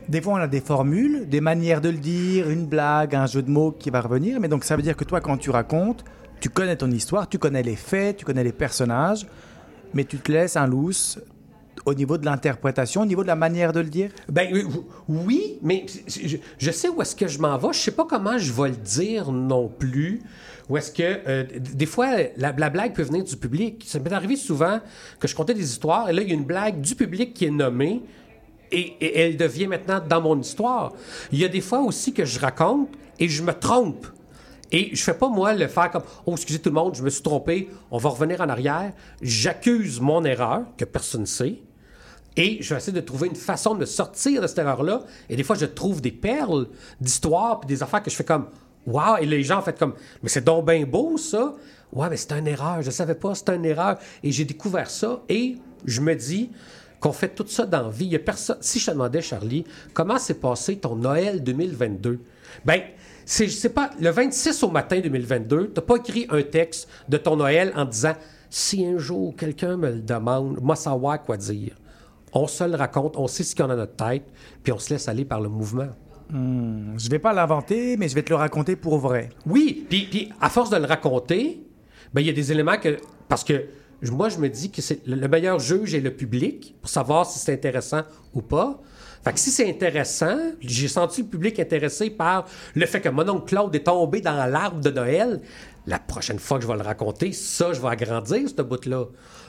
Des 0.09 0.21
fois, 0.21 0.33
on 0.33 0.37
a 0.37 0.47
des 0.47 0.61
formules, 0.61 1.27
des 1.27 1.41
manières 1.41 1.81
de 1.81 1.89
le 1.89 1.97
dire, 1.97 2.49
une 2.49 2.65
blague, 2.65 3.13
un 3.13 3.25
jeu 3.25 3.41
de 3.41 3.49
mots 3.49 3.71
qui 3.71 3.89
va 3.89 4.01
revenir. 4.01 4.39
Mais 4.39 4.47
donc, 4.47 4.63
ça 4.63 4.75
veut 4.75 4.81
dire 4.81 4.95
que 4.95 5.03
toi, 5.03 5.19
quand 5.19 5.37
tu 5.37 5.49
racontes, 5.49 6.03
tu 6.39 6.49
connais 6.49 6.75
ton 6.75 6.89
histoire, 6.91 7.27
tu 7.27 7.37
connais 7.37 7.63
les 7.63 7.75
faits, 7.75 8.17
tu 8.17 8.25
connais 8.25 8.43
les 8.43 8.51
personnages, 8.53 9.27
mais 9.93 10.05
tu 10.05 10.17
te 10.17 10.31
laisses 10.31 10.55
un 10.55 10.67
loose 10.67 11.19
au 11.85 11.93
niveau 11.93 12.17
de 12.17 12.25
l'interprétation, 12.25 13.01
au 13.01 13.05
niveau 13.05 13.23
de 13.23 13.27
la 13.27 13.35
manière 13.35 13.71
de 13.71 13.79
le 13.79 13.89
dire? 13.89 14.11
Ben 14.29 14.53
euh, 14.53 14.63
oui, 15.07 15.57
mais 15.61 15.85
je, 16.07 16.37
je 16.57 16.71
sais 16.71 16.89
où 16.89 17.01
est-ce 17.01 17.15
que 17.15 17.27
je 17.27 17.39
m'en 17.39 17.57
vais. 17.57 17.69
Je 17.71 17.79
sais 17.79 17.91
pas 17.91 18.05
comment 18.05 18.37
je 18.37 18.51
vais 18.51 18.69
le 18.69 18.75
dire 18.75 19.31
non 19.31 19.69
plus. 19.69 20.21
Ou 20.69 20.77
est-ce 20.77 20.91
que 20.91 21.03
euh, 21.03 21.43
des 21.59 21.85
fois 21.85 22.07
la, 22.35 22.51
la 22.51 22.69
blague 22.69 22.93
peut 22.93 23.03
venir 23.03 23.23
du 23.23 23.37
public. 23.37 23.83
Ça 23.87 23.99
m'est 23.99 24.11
arrivé 24.11 24.35
souvent 24.35 24.79
que 25.19 25.27
je 25.27 25.35
contais 25.35 25.53
des 25.53 25.63
histoires 25.63 26.09
et 26.09 26.13
là 26.13 26.21
il 26.21 26.27
y 26.27 26.31
a 26.31 26.35
une 26.35 26.43
blague 26.43 26.81
du 26.81 26.95
public 26.95 27.33
qui 27.33 27.45
est 27.45 27.51
nommée 27.51 28.01
et, 28.71 29.19
elle 29.19 29.37
devient 29.37 29.67
maintenant 29.67 30.01
dans 30.05 30.21
mon 30.21 30.39
histoire. 30.39 30.93
Il 31.31 31.39
y 31.39 31.45
a 31.45 31.47
des 31.47 31.61
fois 31.61 31.79
aussi 31.79 32.13
que 32.13 32.25
je 32.25 32.39
raconte 32.39 32.89
et 33.19 33.29
je 33.29 33.43
me 33.43 33.53
trompe. 33.53 34.07
Et 34.71 34.93
je 34.93 35.01
fais 35.01 35.13
pas, 35.13 35.29
moi, 35.29 35.53
le 35.53 35.67
faire 35.67 35.89
comme 35.91 36.03
Oh, 36.25 36.33
excusez 36.33 36.59
tout 36.59 36.69
le 36.69 36.75
monde, 36.75 36.93
je 36.95 37.01
me 37.01 37.09
suis 37.09 37.23
trompé, 37.23 37.69
on 37.89 37.97
va 37.97 38.09
revenir 38.09 38.41
en 38.41 38.49
arrière. 38.49 38.91
J'accuse 39.21 40.01
mon 40.01 40.25
erreur, 40.25 40.63
que 40.77 40.83
personne 40.83 41.21
ne 41.21 41.25
sait. 41.25 41.61
Et 42.35 42.57
je 42.61 42.73
vais 42.73 42.77
essayer 42.77 42.93
de 42.93 43.01
trouver 43.01 43.29
une 43.29 43.35
façon 43.35 43.73
de 43.73 43.79
me 43.79 43.85
sortir 43.85 44.41
de 44.41 44.47
cette 44.47 44.59
erreur-là. 44.59 45.03
Et 45.29 45.35
des 45.35 45.43
fois, 45.43 45.55
je 45.55 45.65
trouve 45.65 46.01
des 46.01 46.11
perles 46.11 46.67
d'histoire 46.99 47.61
puis 47.61 47.67
des 47.67 47.81
affaires 47.81 48.03
que 48.03 48.11
je 48.11 48.15
fais 48.15 48.25
comme 48.25 48.47
Waouh! 48.87 49.17
Et 49.21 49.25
les 49.25 49.43
gens 49.43 49.61
font 49.61 49.73
comme 49.77 49.93
Mais 50.23 50.29
c'est 50.29 50.43
donc 50.43 50.65
bien 50.65 50.83
beau, 50.85 51.17
ça. 51.17 51.53
Ouais, 51.91 52.09
mais 52.09 52.17
c'est 52.17 52.31
une 52.31 52.47
erreur. 52.47 52.81
Je 52.81 52.89
savais 52.89 53.15
pas, 53.15 53.35
c'est 53.35 53.49
une 53.49 53.65
erreur. 53.65 53.99
Et 54.23 54.31
j'ai 54.31 54.45
découvert 54.45 54.89
ça. 54.89 55.21
Et 55.29 55.57
je 55.85 56.01
me 56.01 56.15
dis 56.15 56.49
qu'on 56.99 57.11
fait 57.11 57.29
tout 57.29 57.45
ça 57.47 57.65
dans 57.65 57.89
vie. 57.89 58.07
Y 58.07 58.15
a 58.15 58.19
personne. 58.19 58.57
Si 58.61 58.79
je 58.79 58.87
te 58.87 58.91
demandais, 58.91 59.21
Charlie, 59.21 59.65
comment 59.93 60.17
s'est 60.17 60.35
passé 60.35 60.77
ton 60.77 60.95
Noël 60.95 61.43
2022? 61.43 62.19
Ben, 62.65 62.81
c'est, 63.29 63.49
c'est 63.49 63.69
pas 63.69 63.89
le 63.99 64.09
26 64.09 64.63
au 64.63 64.69
matin 64.69 65.01
2022, 65.01 65.71
t'as 65.73 65.81
pas 65.81 65.97
écrit 65.97 66.27
un 66.29 66.41
texte 66.43 66.87
de 67.09 67.17
ton 67.17 67.35
Noël 67.35 67.73
en 67.75 67.83
disant 67.83 68.13
si 68.49 68.85
un 68.85 68.97
jour 68.97 69.35
quelqu'un 69.35 69.75
me 69.75 69.89
le 69.91 69.99
demande, 69.99 70.61
moi 70.61 70.77
savoir 70.77 71.21
quoi 71.21 71.35
dire? 71.35 71.75
On 72.31 72.47
se 72.47 72.63
le 72.63 72.77
raconte, 72.77 73.17
on 73.17 73.27
sait 73.27 73.43
ce 73.43 73.53
qu'il 73.53 73.63
y 73.63 73.65
a 73.65 73.67
dans 73.67 73.75
notre 73.75 73.97
tête, 73.97 74.23
puis 74.63 74.71
on 74.71 74.79
se 74.79 74.93
laisse 74.93 75.09
aller 75.09 75.25
par 75.25 75.41
le 75.41 75.49
mouvement. 75.49 75.89
Je 76.31 77.09
vais 77.09 77.19
pas 77.19 77.33
l'inventer, 77.33 77.97
mais 77.97 78.09
je 78.09 78.15
vais 78.15 78.23
te 78.23 78.29
le 78.29 78.35
raconter 78.35 78.75
pour 78.75 78.97
vrai. 78.97 79.29
Oui, 79.45 79.85
puis, 79.89 80.31
à 80.41 80.49
force 80.49 80.69
de 80.69 80.77
le 80.77 80.85
raconter, 80.85 81.63
ben, 82.13 82.21
il 82.21 82.27
y 82.27 82.29
a 82.29 82.33
des 82.33 82.51
éléments 82.51 82.77
que. 82.77 82.97
Parce 83.27 83.43
que 83.43 83.65
moi, 84.03 84.29
je 84.29 84.37
me 84.37 84.49
dis 84.49 84.71
que 84.71 84.81
c'est 84.81 85.05
le 85.07 85.15
le 85.15 85.27
meilleur 85.27 85.59
juge 85.59 85.93
est 85.95 86.01
le 86.01 86.11
public 86.11 86.75
pour 86.81 86.89
savoir 86.89 87.25
si 87.25 87.39
c'est 87.39 87.53
intéressant 87.53 88.01
ou 88.33 88.41
pas. 88.41 88.79
Fait 89.23 89.37
si 89.37 89.49
c'est 89.49 89.67
intéressant, 89.67 90.37
j'ai 90.61 90.87
senti 90.87 91.23
le 91.23 91.27
public 91.27 91.59
intéressé 91.59 92.09
par 92.09 92.45
le 92.75 92.85
fait 92.85 93.01
que 93.01 93.09
mon 93.09 93.27
oncle 93.27 93.45
Claude 93.45 93.75
est 93.75 93.85
tombé 93.85 94.21
dans 94.21 94.45
l'arbre 94.45 94.79
de 94.79 94.89
Noël. 94.89 95.41
La 95.85 95.99
prochaine 95.99 96.39
fois 96.39 96.57
que 96.57 96.63
je 96.63 96.67
vais 96.69 96.77
le 96.77 96.83
raconter, 96.83 97.31
ça, 97.31 97.73
je 97.73 97.81
vais 97.81 97.87
agrandir 97.87 98.47
ce 98.47 98.61
bout-là. 98.61 99.05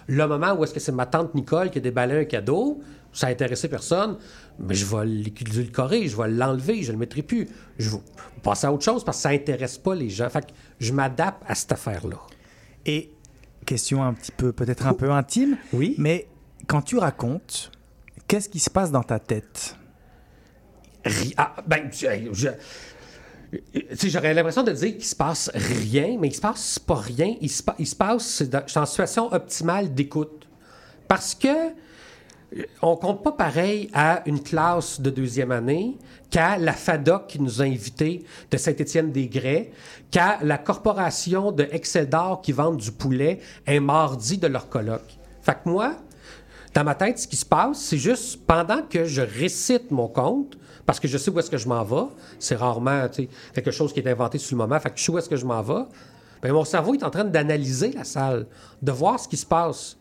Le 0.06 0.26
moment 0.26 0.54
où 0.54 0.64
est-ce 0.64 0.72
que 0.72 0.80
c'est 0.80 0.92
ma 0.92 1.06
tante 1.06 1.34
Nicole 1.34 1.70
qui 1.70 1.78
a 1.78 1.80
déballé 1.80 2.20
un 2.20 2.24
cadeau, 2.24 2.80
ça 3.12 3.26
a 3.26 3.30
intéressé 3.30 3.68
personne, 3.68 4.16
mais 4.58 4.74
je 4.74 4.84
vais 4.84 5.04
l'édulcorer, 5.06 6.08
je 6.08 6.16
vais 6.16 6.28
l'enlever, 6.28 6.82
je 6.82 6.88
ne 6.88 6.92
le 6.92 6.98
mettrai 6.98 7.22
plus. 7.22 7.48
Je 7.78 7.90
vais 7.90 7.98
passer 8.42 8.66
à 8.66 8.72
autre 8.72 8.84
chose 8.84 9.04
parce 9.04 9.18
que 9.18 9.22
ça 9.22 9.28
intéresse 9.30 9.78
pas 9.78 9.94
les 9.94 10.10
gens. 10.10 10.28
Fait 10.30 10.42
que 10.46 10.52
je 10.80 10.92
m'adapte 10.92 11.42
à 11.46 11.54
cette 11.54 11.72
affaire-là. 11.72 12.18
Et 12.86 13.10
question 13.66 14.02
un 14.02 14.14
petit 14.14 14.32
peu, 14.32 14.52
peut-être 14.52 14.86
un 14.86 14.94
peu 14.94 15.10
intime, 15.10 15.56
Oui. 15.72 15.94
mais 15.98 16.26
quand 16.66 16.82
tu 16.82 16.96
racontes, 16.98 17.70
qu'est-ce 18.26 18.48
qui 18.48 18.58
se 18.58 18.70
passe 18.70 18.90
dans 18.90 19.02
ta 19.02 19.18
tête? 19.18 19.76
Ah, 21.36 21.54
ben, 21.66 21.88
je- 21.92 22.28
je- 22.32 22.48
tu 23.52 23.96
sais, 23.96 24.10
j'aurais 24.10 24.34
l'impression 24.34 24.62
de 24.62 24.72
dire 24.72 24.92
qu'il 24.92 25.04
se 25.04 25.16
passe 25.16 25.50
rien, 25.54 26.16
mais 26.20 26.28
il 26.28 26.34
se 26.34 26.40
passe 26.40 26.78
pas 26.78 26.96
rien. 26.96 27.34
Il 27.40 27.48
se, 27.50 27.62
pa- 27.62 27.76
il 27.78 27.86
se 27.86 27.96
passe, 27.96 28.42
je 28.42 28.58
suis 28.66 28.78
en 28.78 28.84
situation 28.86 29.32
optimale 29.32 29.94
d'écoute. 29.94 30.46
Parce 31.06 31.34
que 31.34 31.48
on 32.82 32.96
compte 32.96 33.22
pas 33.22 33.32
pareil 33.32 33.90
à 33.92 34.22
une 34.26 34.42
classe 34.42 35.00
de 35.00 35.10
deuxième 35.10 35.52
année 35.52 35.98
qu'à 36.30 36.56
la 36.56 36.72
FADOC 36.72 37.26
qui 37.26 37.40
nous 37.40 37.60
a 37.60 37.64
invités 37.64 38.24
de 38.50 38.56
Saint-Étienne-des-Grès, 38.56 39.70
qu'à 40.10 40.38
la 40.42 40.58
corporation 40.58 41.52
de 41.52 41.68
Excel 41.70 42.08
d'Or 42.08 42.40
qui 42.40 42.52
vendent 42.52 42.78
du 42.78 42.92
poulet 42.92 43.40
un 43.66 43.80
mardi 43.80 44.38
de 44.38 44.46
leur 44.46 44.68
colloque. 44.68 45.18
Fait 45.42 45.54
que 45.54 45.68
moi, 45.68 45.96
dans 46.74 46.84
ma 46.84 46.94
tête, 46.94 47.18
ce 47.18 47.28
qui 47.28 47.36
se 47.36 47.46
passe, 47.46 47.80
c'est 47.80 47.98
juste 47.98 48.44
pendant 48.46 48.82
que 48.82 49.04
je 49.04 49.22
récite 49.22 49.90
mon 49.90 50.08
compte, 50.08 50.58
parce 50.86 51.00
que 51.00 51.08
je 51.08 51.18
sais 51.18 51.30
où 51.30 51.38
est-ce 51.38 51.50
que 51.50 51.58
je 51.58 51.68
m'en 51.68 51.82
vais, 51.84 52.08
c'est 52.38 52.56
rarement 52.56 53.08
quelque 53.54 53.70
chose 53.70 53.92
qui 53.92 54.00
est 54.00 54.08
inventé 54.08 54.38
sur 54.38 54.56
le 54.56 54.62
moment, 54.62 54.78
fait 54.80 54.90
que 54.90 54.98
je 54.98 55.04
sais 55.04 55.12
où 55.12 55.18
est-ce 55.18 55.28
que 55.28 55.36
je 55.36 55.46
m'en 55.46 55.62
vais, 55.62 55.84
ben, 56.42 56.52
mon 56.52 56.64
cerveau 56.64 56.94
est 56.94 57.02
en 57.02 57.10
train 57.10 57.24
d'analyser 57.24 57.92
la 57.92 58.04
salle, 58.04 58.46
de 58.80 58.92
voir 58.92 59.18
ce 59.18 59.28
qui 59.28 59.36
se 59.36 59.46
passe. 59.46 59.96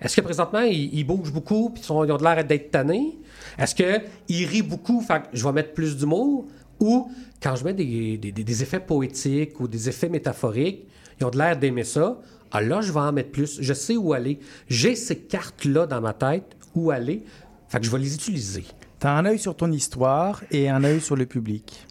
Est-ce 0.00 0.16
que 0.16 0.20
présentement, 0.20 0.60
ils, 0.60 0.94
ils 0.94 1.04
bougent 1.04 1.32
beaucoup 1.32 1.70
puis 1.70 1.82
ils, 1.82 1.86
sont- 1.86 2.04
ils 2.04 2.12
ont 2.12 2.16
de 2.18 2.22
l'air 2.24 2.44
d'être 2.44 2.70
tannés? 2.70 3.18
Est-ce 3.58 3.74
qu'ils 3.74 4.46
rient 4.46 4.62
beaucoup, 4.62 5.00
fait 5.00 5.20
que 5.22 5.26
je 5.32 5.44
vais 5.44 5.52
mettre 5.52 5.72
plus 5.72 5.96
d'humour? 5.96 6.46
Ou 6.80 7.10
quand 7.42 7.56
je 7.56 7.64
mets 7.64 7.72
des, 7.72 8.18
des- 8.18 8.62
effets 8.62 8.80
poétiques 8.80 9.58
ou 9.60 9.66
des 9.68 9.88
effets 9.88 10.08
métaphoriques, 10.10 10.84
ils 11.18 11.24
ont 11.24 11.30
de 11.30 11.38
l'air 11.38 11.56
d'aimer 11.58 11.84
ça. 11.84 12.18
Ah 12.52 12.60
là, 12.60 12.80
je 12.82 12.92
vais 12.92 13.00
en 13.00 13.12
mettre 13.12 13.30
plus. 13.30 13.58
Je 13.60 13.72
sais 13.72 13.96
où 13.96 14.12
aller. 14.12 14.38
J'ai 14.68 14.94
ces 14.94 15.16
cartes-là 15.18 15.86
dans 15.86 16.00
ma 16.02 16.12
tête, 16.12 16.56
où 16.74 16.90
aller. 16.90 17.24
Fait 17.68 17.80
que 17.80 17.86
je 17.86 17.90
vais 17.90 17.98
les 17.98 18.14
utiliser. 18.14 18.64
Tu 19.00 19.06
as 19.06 19.12
un 19.16 19.24
œil 19.24 19.38
sur 19.38 19.56
ton 19.56 19.72
histoire 19.72 20.42
et 20.50 20.68
un 20.68 20.84
œil 20.84 21.00
sur 21.00 21.16
le 21.16 21.24
public. 21.26 21.86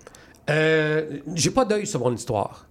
Euh, 0.50 1.20
j'ai 1.34 1.50
pas 1.52 1.66
d'œil 1.66 1.88
sur 1.88 2.00
mon 2.02 2.14
histoire. 2.14 2.65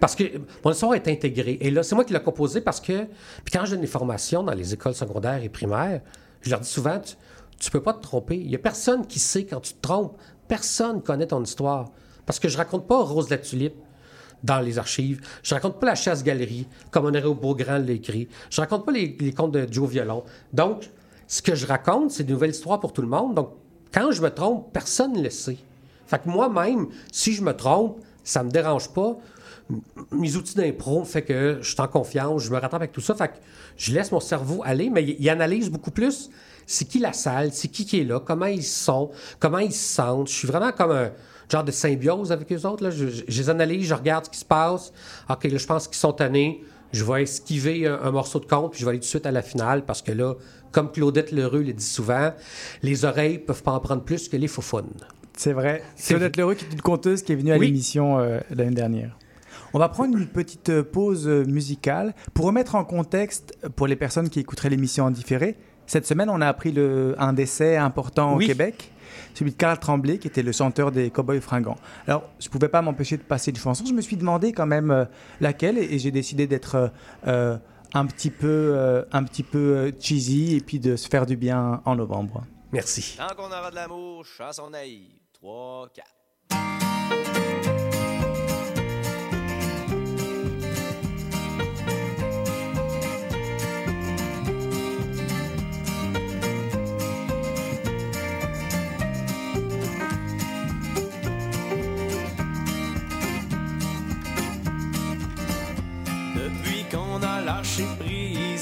Parce 0.00 0.14
que 0.14 0.24
mon 0.64 0.72
histoire 0.72 0.94
est 0.94 1.08
intégrée. 1.08 1.58
Et 1.60 1.70
là, 1.70 1.82
c'est 1.82 1.94
moi 1.94 2.04
qui 2.04 2.12
l'ai 2.12 2.20
composé 2.20 2.60
parce 2.60 2.80
que. 2.80 3.04
Puis 3.44 3.52
quand 3.52 3.64
je 3.64 3.72
donne 3.72 3.80
des 3.80 3.86
formations 3.86 4.42
dans 4.42 4.54
les 4.54 4.74
écoles 4.74 4.94
secondaires 4.94 5.42
et 5.42 5.48
primaires, 5.48 6.00
je 6.42 6.50
leur 6.50 6.60
dis 6.60 6.68
souvent 6.68 6.98
tu, 6.98 7.14
tu 7.58 7.70
peux 7.70 7.82
pas 7.82 7.92
te 7.92 8.02
tromper. 8.02 8.36
Il 8.36 8.50
y 8.50 8.54
a 8.54 8.58
personne 8.58 9.06
qui 9.06 9.18
sait 9.18 9.44
quand 9.44 9.60
tu 9.60 9.74
te 9.74 9.80
trompes. 9.80 10.16
Personne 10.48 11.02
connaît 11.02 11.26
ton 11.26 11.42
histoire. 11.42 11.90
Parce 12.26 12.38
que 12.38 12.48
je 12.48 12.56
raconte 12.56 12.86
pas 12.86 13.02
Rose 13.02 13.30
la 13.30 13.38
Tulipe 13.38 13.76
dans 14.42 14.60
les 14.60 14.78
archives. 14.78 15.20
Je 15.42 15.54
raconte 15.54 15.78
pas 15.78 15.86
la 15.86 15.94
chasse-galerie, 15.94 16.66
comme 16.90 17.04
Honoré 17.06 17.26
au 17.26 17.34
Beaugrand 17.34 17.78
l'a 17.78 17.92
écrit. 17.92 18.28
Je 18.50 18.60
raconte 18.60 18.86
pas 18.86 18.92
les, 18.92 19.16
les 19.20 19.32
contes 19.32 19.52
de 19.52 19.66
Joe 19.70 19.88
Violon. 19.88 20.24
Donc, 20.52 20.90
ce 21.28 21.42
que 21.42 21.54
je 21.54 21.66
raconte, 21.66 22.10
c'est 22.10 22.24
une 22.24 22.30
nouvelle 22.30 22.50
histoire 22.50 22.80
pour 22.80 22.92
tout 22.92 23.02
le 23.02 23.08
monde. 23.08 23.34
Donc, 23.34 23.50
quand 23.92 24.10
je 24.12 24.22
me 24.22 24.30
trompe, 24.30 24.72
personne 24.72 25.12
ne 25.12 25.22
le 25.22 25.30
sait. 25.30 25.58
Fait 26.06 26.18
que 26.18 26.28
moi-même, 26.28 26.88
si 27.12 27.32
je 27.34 27.42
me 27.42 27.52
trompe, 27.52 28.00
ça 28.24 28.42
me 28.42 28.50
dérange 28.50 28.92
pas. 28.92 29.16
Mes 30.12 30.36
outils 30.36 30.54
d'impro 30.56 31.04
fait 31.04 31.22
que 31.22 31.58
je 31.60 31.68
suis 31.70 31.80
en 31.80 31.88
confiance, 31.88 32.42
je 32.42 32.50
me 32.50 32.54
rattrape 32.56 32.74
avec 32.74 32.92
tout 32.92 33.00
ça. 33.00 33.14
Fait 33.14 33.28
que 33.28 33.34
je 33.76 33.92
laisse 33.92 34.10
mon 34.12 34.20
cerveau 34.20 34.62
aller, 34.64 34.90
mais 34.90 35.04
il, 35.04 35.28
analyse 35.30 35.70
beaucoup 35.70 35.90
plus 35.90 36.30
c'est 36.66 36.84
qui 36.86 36.98
la 37.00 37.12
salle, 37.12 37.52
c'est 37.52 37.66
qui 37.68 37.84
qui 37.84 38.00
est 38.00 38.04
là, 38.04 38.20
comment 38.20 38.46
ils 38.46 38.62
sont, 38.62 39.10
comment 39.40 39.58
ils 39.58 39.72
se 39.72 39.94
sentent. 39.94 40.28
Je 40.28 40.34
suis 40.34 40.46
vraiment 40.46 40.70
comme 40.70 40.92
un 40.92 41.10
genre 41.50 41.64
de 41.64 41.72
symbiose 41.72 42.30
avec 42.30 42.52
eux 42.52 42.64
autres. 42.66 42.84
Là. 42.84 42.90
Je, 42.90 43.08
je- 43.08 43.24
je 43.26 43.38
les 43.42 43.50
analyse, 43.50 43.86
je 43.88 43.94
regarde 43.94 44.26
ce 44.26 44.30
qui 44.30 44.38
se 44.38 44.44
passe. 44.44 44.92
OK, 45.28 45.44
là, 45.44 45.58
je 45.58 45.66
pense 45.66 45.88
qu'ils 45.88 45.96
sont 45.96 46.12
tannés. 46.12 46.62
Je 46.92 47.02
vais 47.04 47.22
esquiver 47.22 47.86
un, 47.88 47.98
un 48.02 48.10
morceau 48.12 48.38
de 48.38 48.46
compte, 48.46 48.72
puis 48.72 48.80
je 48.80 48.84
vais 48.84 48.90
aller 48.90 48.98
tout 49.00 49.04
de 49.04 49.08
suite 49.08 49.26
à 49.26 49.32
la 49.32 49.42
finale 49.42 49.84
parce 49.84 50.00
que 50.02 50.12
là, 50.12 50.34
comme 50.70 50.92
Claudette 50.92 51.32
Leroux 51.32 51.58
le 51.58 51.72
dit 51.72 51.84
souvent, 51.84 52.32
les 52.82 53.04
oreilles 53.04 53.38
peuvent 53.38 53.62
pas 53.64 53.72
en 53.72 53.80
prendre 53.80 54.02
plus 54.02 54.28
que 54.28 54.36
les 54.36 54.46
faufounes. 54.48 54.92
C'est 55.36 55.52
vrai. 55.52 55.82
C'est 55.96 56.14
Claudette 56.14 56.36
Leroux, 56.36 56.54
qui 56.54 56.66
est 56.66 56.72
une 56.72 56.82
conteuse 56.82 57.22
qui 57.22 57.32
est 57.32 57.36
venue 57.36 57.52
à 57.52 57.56
Oui. 57.56 57.66
l'émission 57.66 58.18
euh, 58.20 58.38
l'année 58.50 58.74
dernière. 58.74 59.16
On 59.72 59.78
va 59.78 59.88
prendre 59.88 60.16
une 60.16 60.26
petite 60.26 60.68
euh, 60.70 60.82
pause 60.82 61.28
euh, 61.28 61.44
musicale 61.44 62.14
pour 62.34 62.46
remettre 62.46 62.74
en 62.74 62.84
contexte 62.84 63.56
euh, 63.64 63.68
pour 63.68 63.86
les 63.86 63.96
personnes 63.96 64.28
qui 64.28 64.40
écouteraient 64.40 64.70
l'émission 64.70 65.04
en 65.04 65.10
différé. 65.10 65.56
Cette 65.86 66.06
semaine, 66.06 66.28
on 66.30 66.40
a 66.40 66.46
appris 66.48 66.72
le, 66.72 67.14
un 67.18 67.32
décès 67.32 67.76
important 67.76 68.36
Oui. 68.36 68.44
au 68.44 68.48
Québec, 68.48 68.92
celui 69.34 69.50
de 69.52 69.56
Carl 69.56 69.78
Tremblay, 69.78 70.18
qui 70.18 70.28
était 70.28 70.42
le 70.42 70.52
chanteur 70.52 70.92
des 70.92 71.10
Cowboys 71.10 71.40
Fringants. 71.40 71.76
Alors, 72.06 72.24
je 72.38 72.46
ne 72.48 72.52
pouvais 72.52 72.68
pas 72.68 72.80
m'empêcher 72.82 73.16
de 73.16 73.22
passer 73.22 73.50
une 73.50 73.56
chanson. 73.56 73.84
Je 73.84 73.92
me 73.92 74.00
suis 74.00 74.16
demandé 74.16 74.52
quand 74.52 74.66
même 74.66 74.90
euh, 74.90 75.04
laquelle 75.40 75.78
et, 75.78 75.94
et 75.94 75.98
j'ai 75.98 76.10
décidé 76.12 76.46
d'être 76.46 76.92
euh, 77.26 77.56
un 77.94 78.06
petit 78.06 78.30
peu, 78.30 78.46
euh, 78.76 79.02
un 79.12 79.24
petit 79.24 79.42
peu 79.42 79.92
cheesy 80.00 80.56
et 80.56 80.60
puis 80.60 80.78
de 80.78 80.94
se 80.96 81.08
faire 81.08 81.26
du 81.26 81.36
bien 81.36 81.80
en 81.84 81.96
novembre. 81.96 82.44
Merci. 82.72 83.16
Tant 83.18 83.34
qu'on 83.34 83.46
aura 83.50 83.70
de 83.70 83.74
l'amour, 83.76 84.24
chanson 84.24 84.70
naïve. 84.70 85.10
3, 85.34 85.88
4. 85.94 86.06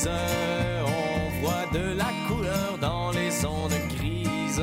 On 0.07 1.41
voit 1.41 1.67
de 1.73 1.97
la 1.97 2.11
couleur 2.29 2.79
dans 2.81 3.11
les 3.11 3.45
ondes 3.45 3.73
grises. 3.97 4.63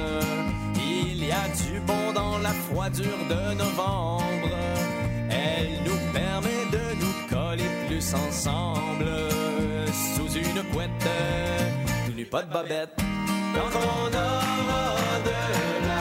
Il 0.76 1.26
y 1.26 1.32
a 1.32 1.48
du 1.64 1.80
bon 1.82 2.14
dans 2.14 2.38
la 2.38 2.52
froidure 2.52 3.26
de 3.30 3.54
novembre. 3.56 4.50
Elle 5.30 5.84
nous 5.86 6.00
permet 6.14 6.66
de 6.72 6.96
nous 7.02 7.16
coller 7.30 7.70
plus 7.88 8.14
ensemble. 8.14 9.08
Sous 10.16 10.32
une 10.38 10.64
couette, 10.72 10.90
tout 12.06 12.14
nu 12.14 12.26
pas 12.26 12.44
de 12.44 12.52
bobette. 12.52 12.96
Quand 13.54 13.80
on 13.80 14.08
aura 14.08 15.20
de 15.24 15.88
l'amour, 15.88 15.95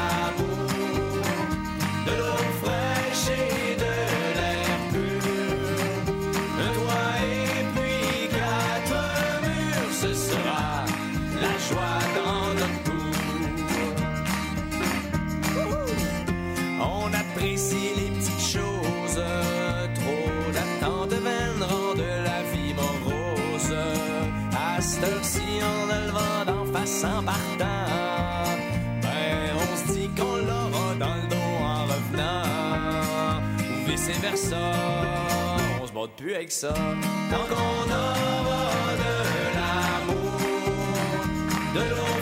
cette 24.85 25.05
heure-ci, 25.05 25.41
en 25.63 25.91
a 25.91 25.99
le 26.07 26.11
vent 26.11 26.45
d'en 26.47 26.65
face 26.73 27.05
en 27.05 27.23
partant, 27.23 28.55
ben 29.03 29.57
on 29.57 29.77
se 29.77 29.93
dit 29.95 30.11
qu'on 30.17 30.37
l'aura 30.37 30.95
dans 30.99 31.15
le 31.15 31.27
dos 31.29 31.53
en 31.63 31.85
revenant, 31.85 33.41
ou 33.59 33.89
vice 33.89 34.11
versa. 34.21 34.57
On 35.83 35.87
se 35.87 35.93
bat 35.93 36.09
plus 36.17 36.35
avec 36.35 36.53
ça. 36.53 36.75
Tant 37.31 37.47
qu'on 37.49 37.91
aura 37.91 38.65
de 39.03 39.15
l'amour, 39.57 40.39
de 41.75 41.81
l'eau 41.81 42.17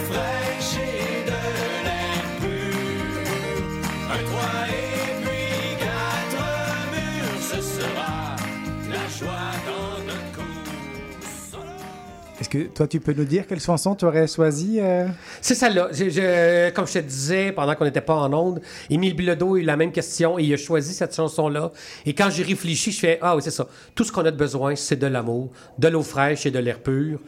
que 12.52 12.64
toi, 12.68 12.86
tu 12.86 13.00
peux 13.00 13.12
nous 13.14 13.24
dire 13.24 13.46
quelle 13.46 13.60
chanson 13.60 13.94
tu 13.94 14.04
aurais 14.04 14.26
choisi 14.26 14.78
euh? 14.80 15.06
C'est 15.40 15.54
ça 15.54 15.68
là. 15.70 15.88
Je- 15.92 16.10
je- 16.10 16.70
comme 16.70 16.86
je 16.86 16.92
te 16.94 16.98
disais 16.98 17.52
pendant 17.52 17.74
qu'on 17.74 17.84
n'était 17.84 18.00
pas 18.00 18.14
en 18.14 18.32
onde, 18.32 18.60
Émile 18.90 19.14
Bilodeau 19.16 19.54
a 19.54 19.58
eu 19.58 19.62
la 19.62 19.76
même 19.76 19.92
question 19.92 20.38
et 20.38 20.42
il 20.44 20.52
a 20.52 20.56
choisi 20.56 20.92
cette 20.94 21.14
chanson-là. 21.14 21.72
Et 22.06 22.12
quand 22.14 22.30
j'ai 22.30 22.42
réfléchi, 22.42 22.92
je 22.92 23.00
fais 23.00 23.18
Ah 23.22 23.34
oui, 23.36 23.42
c'est 23.42 23.50
ça. 23.50 23.66
Tout 23.94 24.04
ce 24.04 24.12
qu'on 24.12 24.24
a 24.24 24.30
de 24.30 24.36
besoin, 24.36 24.76
c'est 24.76 24.96
de 24.96 25.06
l'amour, 25.06 25.50
de 25.78 25.88
l'eau 25.88 26.02
fraîche 26.02 26.44
et 26.46 26.50
de 26.50 26.58
l'air 26.58 26.78
pur. 26.80 27.18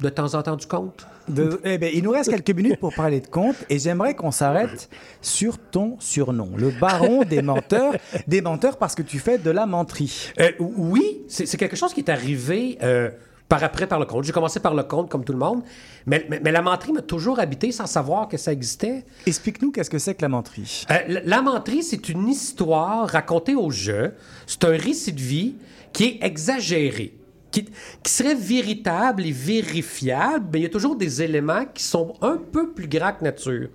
De 0.00 0.10
temps 0.10 0.34
en 0.34 0.42
temps, 0.42 0.56
du 0.56 0.66
compte. 0.66 1.06
De- 1.26 1.58
eh 1.64 1.78
ben, 1.78 1.90
il 1.94 2.02
nous 2.04 2.10
reste 2.10 2.28
quelques 2.30 2.50
minutes 2.54 2.78
pour 2.78 2.92
parler 2.94 3.20
de 3.22 3.26
contes 3.28 3.56
et 3.70 3.78
j'aimerais 3.78 4.14
qu'on 4.14 4.30
s'arrête 4.30 4.90
sur 5.22 5.56
ton 5.56 5.96
surnom, 6.00 6.50
le 6.56 6.70
baron 6.70 7.24
des 7.24 7.40
menteurs. 7.40 7.94
Des 8.28 8.42
menteurs 8.42 8.76
parce 8.76 8.94
que 8.94 9.00
tu 9.02 9.18
fais 9.18 9.38
de 9.38 9.50
la 9.50 9.64
menterie. 9.64 10.32
Euh, 10.38 10.50
oui, 10.60 11.22
c'est 11.28 11.46
c'est 11.46 11.56
quelque 11.56 11.76
chose 11.76 11.94
qui 11.94 12.00
est 12.00 12.10
arrivé 12.10 12.76
euh, 12.82 13.08
par 13.48 13.62
après 13.62 13.86
par 13.86 13.98
le 13.98 14.06
compte. 14.06 14.24
J'ai 14.24 14.32
commencé 14.32 14.60
par 14.60 14.74
le 14.74 14.82
compte 14.82 15.10
comme 15.10 15.24
tout 15.24 15.32
le 15.32 15.38
monde, 15.38 15.62
mais, 16.06 16.26
mais, 16.28 16.40
mais 16.42 16.52
la 16.52 16.62
menterie 16.62 16.92
m'a 16.92 17.02
toujours 17.02 17.38
habité 17.38 17.72
sans 17.72 17.86
savoir 17.86 18.28
que 18.28 18.36
ça 18.36 18.52
existait. 18.52 19.04
Explique-nous 19.26 19.70
qu'est-ce 19.72 19.90
que 19.90 19.98
c'est 19.98 20.14
que 20.14 20.22
la 20.22 20.28
menterie. 20.28 20.84
Euh, 20.90 21.20
la 21.24 21.42
menterie, 21.42 21.82
c'est 21.82 22.08
une 22.08 22.28
histoire 22.28 23.08
racontée 23.08 23.54
au 23.54 23.70
jeu. 23.70 24.14
C'est 24.46 24.64
un 24.64 24.76
récit 24.76 25.12
de 25.12 25.20
vie 25.20 25.54
qui 25.92 26.04
est 26.04 26.18
exagéré, 26.24 27.14
qui, 27.50 27.64
qui 28.02 28.12
serait 28.12 28.34
véritable 28.34 29.24
et 29.24 29.32
vérifiable, 29.32 30.46
mais 30.52 30.60
il 30.60 30.62
y 30.62 30.66
a 30.66 30.70
toujours 30.70 30.96
des 30.96 31.22
éléments 31.22 31.64
qui 31.72 31.82
sont 31.82 32.14
un 32.22 32.36
peu 32.36 32.72
plus 32.72 32.88
grands 32.88 33.12
que 33.12 33.24
nature. 33.24 33.68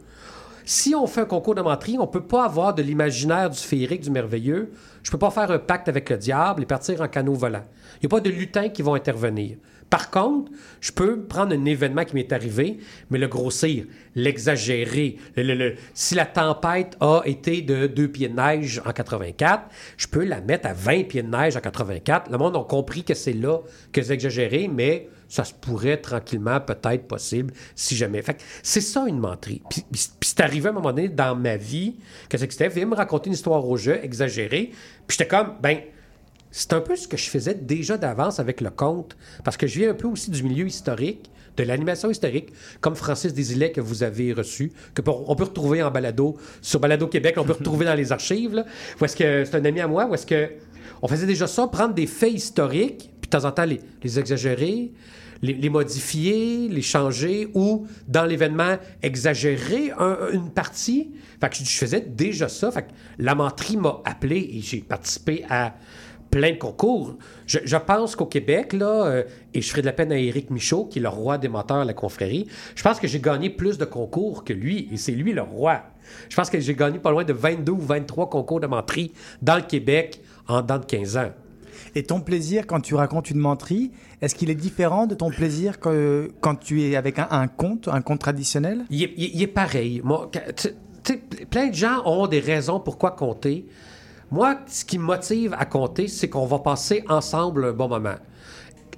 Si 0.73 0.95
on 0.95 1.05
fait 1.05 1.19
un 1.19 1.25
concours 1.25 1.53
de 1.53 1.61
menterie, 1.61 1.97
on 1.99 2.07
peut 2.07 2.23
pas 2.23 2.45
avoir 2.45 2.73
de 2.73 2.81
l'imaginaire, 2.81 3.49
du 3.49 3.57
féerique, 3.59 3.99
du 4.03 4.09
merveilleux. 4.09 4.71
Je 5.03 5.11
peux 5.11 5.17
pas 5.17 5.29
faire 5.29 5.51
un 5.51 5.59
pacte 5.59 5.89
avec 5.89 6.09
le 6.09 6.15
diable 6.17 6.63
et 6.63 6.65
partir 6.65 7.01
en 7.01 7.09
canot 7.09 7.33
volant. 7.33 7.65
Il 7.95 8.03
n'y 8.03 8.05
a 8.05 8.09
pas 8.09 8.21
de 8.21 8.29
lutins 8.29 8.69
qui 8.69 8.81
vont 8.81 8.93
intervenir. 8.93 9.57
Par 9.89 10.09
contre, 10.09 10.49
je 10.79 10.93
peux 10.93 11.23
prendre 11.23 11.53
un 11.53 11.65
événement 11.65 12.05
qui 12.05 12.15
m'est 12.15 12.31
arrivé, 12.31 12.77
mais 13.09 13.17
le 13.17 13.27
grossir, 13.27 13.83
l'exagérer. 14.15 15.17
Le- 15.35 15.43
le- 15.43 15.55
le- 15.55 15.75
si 15.93 16.15
la 16.15 16.25
tempête 16.25 16.95
a 17.01 17.21
été 17.25 17.61
de 17.61 17.87
2 17.87 18.07
pieds 18.07 18.29
de 18.29 18.35
neige 18.37 18.81
en 18.85 18.93
84, 18.93 19.63
je 19.97 20.07
peux 20.07 20.23
la 20.23 20.39
mettre 20.39 20.69
à 20.69 20.73
20 20.73 21.03
pieds 21.03 21.21
de 21.21 21.27
neige 21.29 21.57
en 21.57 21.59
84. 21.59 22.31
Le 22.31 22.37
monde 22.37 22.55
a 22.55 22.63
compris 22.63 23.03
que 23.03 23.13
c'est 23.13 23.33
là 23.33 23.57
que 23.91 24.01
j'ai 24.01 24.13
exagéré, 24.13 24.69
mais 24.73 25.09
ça 25.31 25.45
se 25.45 25.53
pourrait 25.53 25.95
tranquillement, 25.95 26.59
peut-être 26.59 27.07
possible, 27.07 27.53
si 27.73 27.95
jamais. 27.95 28.21
Fait 28.21 28.35
c'est 28.63 28.81
ça 28.81 29.05
une 29.07 29.17
menterie. 29.17 29.61
Puis, 29.69 29.85
puis- 29.89 30.09
c'est 30.21 30.41
arrivé 30.41 30.67
à 30.67 30.71
un 30.71 30.73
moment 30.73 30.91
donné 30.91 31.07
dans 31.07 31.35
ma 31.37 31.55
vie 31.55 31.95
que 32.27 32.37
c'était, 32.37 32.67
viens 32.67 32.85
me 32.85 32.95
raconter 32.95 33.27
une 33.27 33.33
histoire 33.33 33.65
au 33.65 33.77
jeu, 33.77 33.97
exagérée. 34.03 34.71
Puis 35.07 35.17
j'étais 35.17 35.29
comme, 35.29 35.53
ben, 35.61 35.79
c'est 36.51 36.73
un 36.73 36.81
peu 36.81 36.97
ce 36.97 37.07
que 37.07 37.15
je 37.15 37.29
faisais 37.29 37.53
déjà 37.53 37.97
d'avance 37.97 38.41
avec 38.41 38.59
le 38.59 38.71
conte, 38.71 39.15
parce 39.45 39.55
que 39.55 39.67
je 39.67 39.79
viens 39.79 39.91
un 39.91 39.93
peu 39.93 40.07
aussi 40.07 40.31
du 40.31 40.43
milieu 40.43 40.67
historique, 40.67 41.31
de 41.55 41.63
l'animation 41.63 42.11
historique, 42.11 42.49
comme 42.81 42.95
Francis 42.95 43.33
Desilets 43.33 43.71
que 43.71 43.79
vous 43.79 44.03
avez 44.03 44.33
reçu, 44.33 44.73
que 44.93 45.01
on 45.07 45.35
peut 45.37 45.45
retrouver 45.45 45.81
en 45.81 45.91
balado, 45.91 46.37
sur 46.61 46.81
Balado 46.81 47.07
Québec, 47.07 47.35
on 47.37 47.45
peut 47.45 47.53
retrouver 47.53 47.85
dans 47.85 47.95
les 47.95 48.11
archives, 48.11 48.53
là, 48.53 48.65
que 48.99 49.45
c'est 49.45 49.55
un 49.55 49.63
ami 49.63 49.79
à 49.79 49.87
moi, 49.87 50.07
où 50.07 50.13
est-ce 50.13 50.25
que 50.25 50.49
on 51.01 51.07
faisait 51.07 51.25
déjà 51.25 51.47
ça, 51.47 51.67
prendre 51.67 51.93
des 51.93 52.05
faits 52.05 52.33
historiques, 52.33 53.10
temps 53.31 53.45
en 53.45 53.51
temps 53.51 53.65
les, 53.65 53.81
les 54.03 54.19
exagérer, 54.19 54.91
les, 55.41 55.53
les 55.53 55.69
modifier, 55.69 56.67
les 56.67 56.81
changer, 56.83 57.47
ou 57.55 57.87
dans 58.07 58.25
l'événement, 58.25 58.77
exagérer 59.01 59.91
un- 59.97 60.29
une 60.33 60.49
partie. 60.51 61.11
Fait 61.39 61.49
que 61.49 61.55
je, 61.55 61.63
je 61.63 61.77
faisais 61.77 62.01
déjà 62.01 62.47
ça. 62.47 62.71
Fait 62.71 62.83
que 62.83 62.87
la 63.17 63.33
menterie 63.35 63.77
m'a 63.77 64.01
appelé 64.05 64.49
et 64.53 64.61
j'ai 64.61 64.81
participé 64.81 65.43
à 65.49 65.73
plein 66.29 66.51
de 66.51 66.57
concours. 66.57 67.17
Je, 67.45 67.59
je 67.65 67.75
pense 67.75 68.15
qu'au 68.15 68.25
Québec, 68.25 68.71
là, 68.73 69.05
euh, 69.05 69.23
et 69.53 69.61
je 69.61 69.69
ferai 69.69 69.81
de 69.81 69.87
la 69.87 69.91
peine 69.93 70.11
à 70.13 70.17
Éric 70.17 70.49
Michaud, 70.49 70.85
qui 70.85 70.99
est 70.99 71.01
le 71.01 71.09
roi 71.09 71.37
des 71.37 71.49
menteurs 71.49 71.77
à 71.77 71.85
la 71.85 71.93
confrérie, 71.93 72.47
je 72.75 72.81
pense 72.83 72.99
que 73.01 73.07
j'ai 73.07 73.19
gagné 73.19 73.49
plus 73.49 73.77
de 73.77 73.83
concours 73.85 74.43
que 74.45 74.53
lui, 74.53 74.87
et 74.93 74.97
c'est 74.97 75.11
lui 75.11 75.33
le 75.33 75.41
roi. 75.41 75.81
Je 76.29 76.35
pense 76.35 76.49
que 76.49 76.59
j'ai 76.59 76.73
gagné 76.75 76.99
pas 76.99 77.11
loin 77.11 77.23
de 77.25 77.33
22 77.33 77.71
ou 77.73 77.79
23 77.79 78.29
concours 78.29 78.59
de 78.61 78.67
menterie 78.67 79.11
dans 79.41 79.55
le 79.57 79.61
Québec 79.63 80.21
en 80.47 80.61
dans 80.61 80.77
de 80.79 80.85
15 80.85 81.17
ans. 81.17 81.31
Et 81.95 82.03
ton 82.03 82.21
plaisir 82.21 82.67
quand 82.67 82.79
tu 82.79 82.95
racontes 82.95 83.29
une 83.29 83.39
menterie, 83.39 83.91
est-ce 84.21 84.35
qu'il 84.35 84.49
est 84.49 84.55
différent 84.55 85.07
de 85.07 85.15
ton 85.15 85.29
plaisir 85.29 85.79
que, 85.79 86.31
quand 86.39 86.55
tu 86.55 86.83
es 86.83 86.95
avec 86.95 87.19
un, 87.19 87.47
conte, 87.47 87.87
un 87.87 88.01
conte 88.01 88.19
traditionnel? 88.19 88.85
Il 88.89 89.03
est, 89.03 89.13
il 89.17 89.41
est 89.41 89.47
pareil. 89.47 90.01
Plein 91.49 91.67
de 91.67 91.73
gens 91.73 92.01
ont 92.05 92.27
des 92.27 92.39
raisons 92.39 92.79
pourquoi 92.79 93.11
compter. 93.11 93.65
Moi, 94.29 94.57
ce 94.67 94.85
qui 94.85 94.97
me 94.97 95.03
motive 95.03 95.53
à 95.57 95.65
compter, 95.65 96.07
c'est 96.07 96.29
qu'on 96.29 96.45
va 96.45 96.59
passer 96.59 97.03
ensemble 97.09 97.65
un 97.65 97.73
bon 97.73 97.89
moment. 97.89 98.15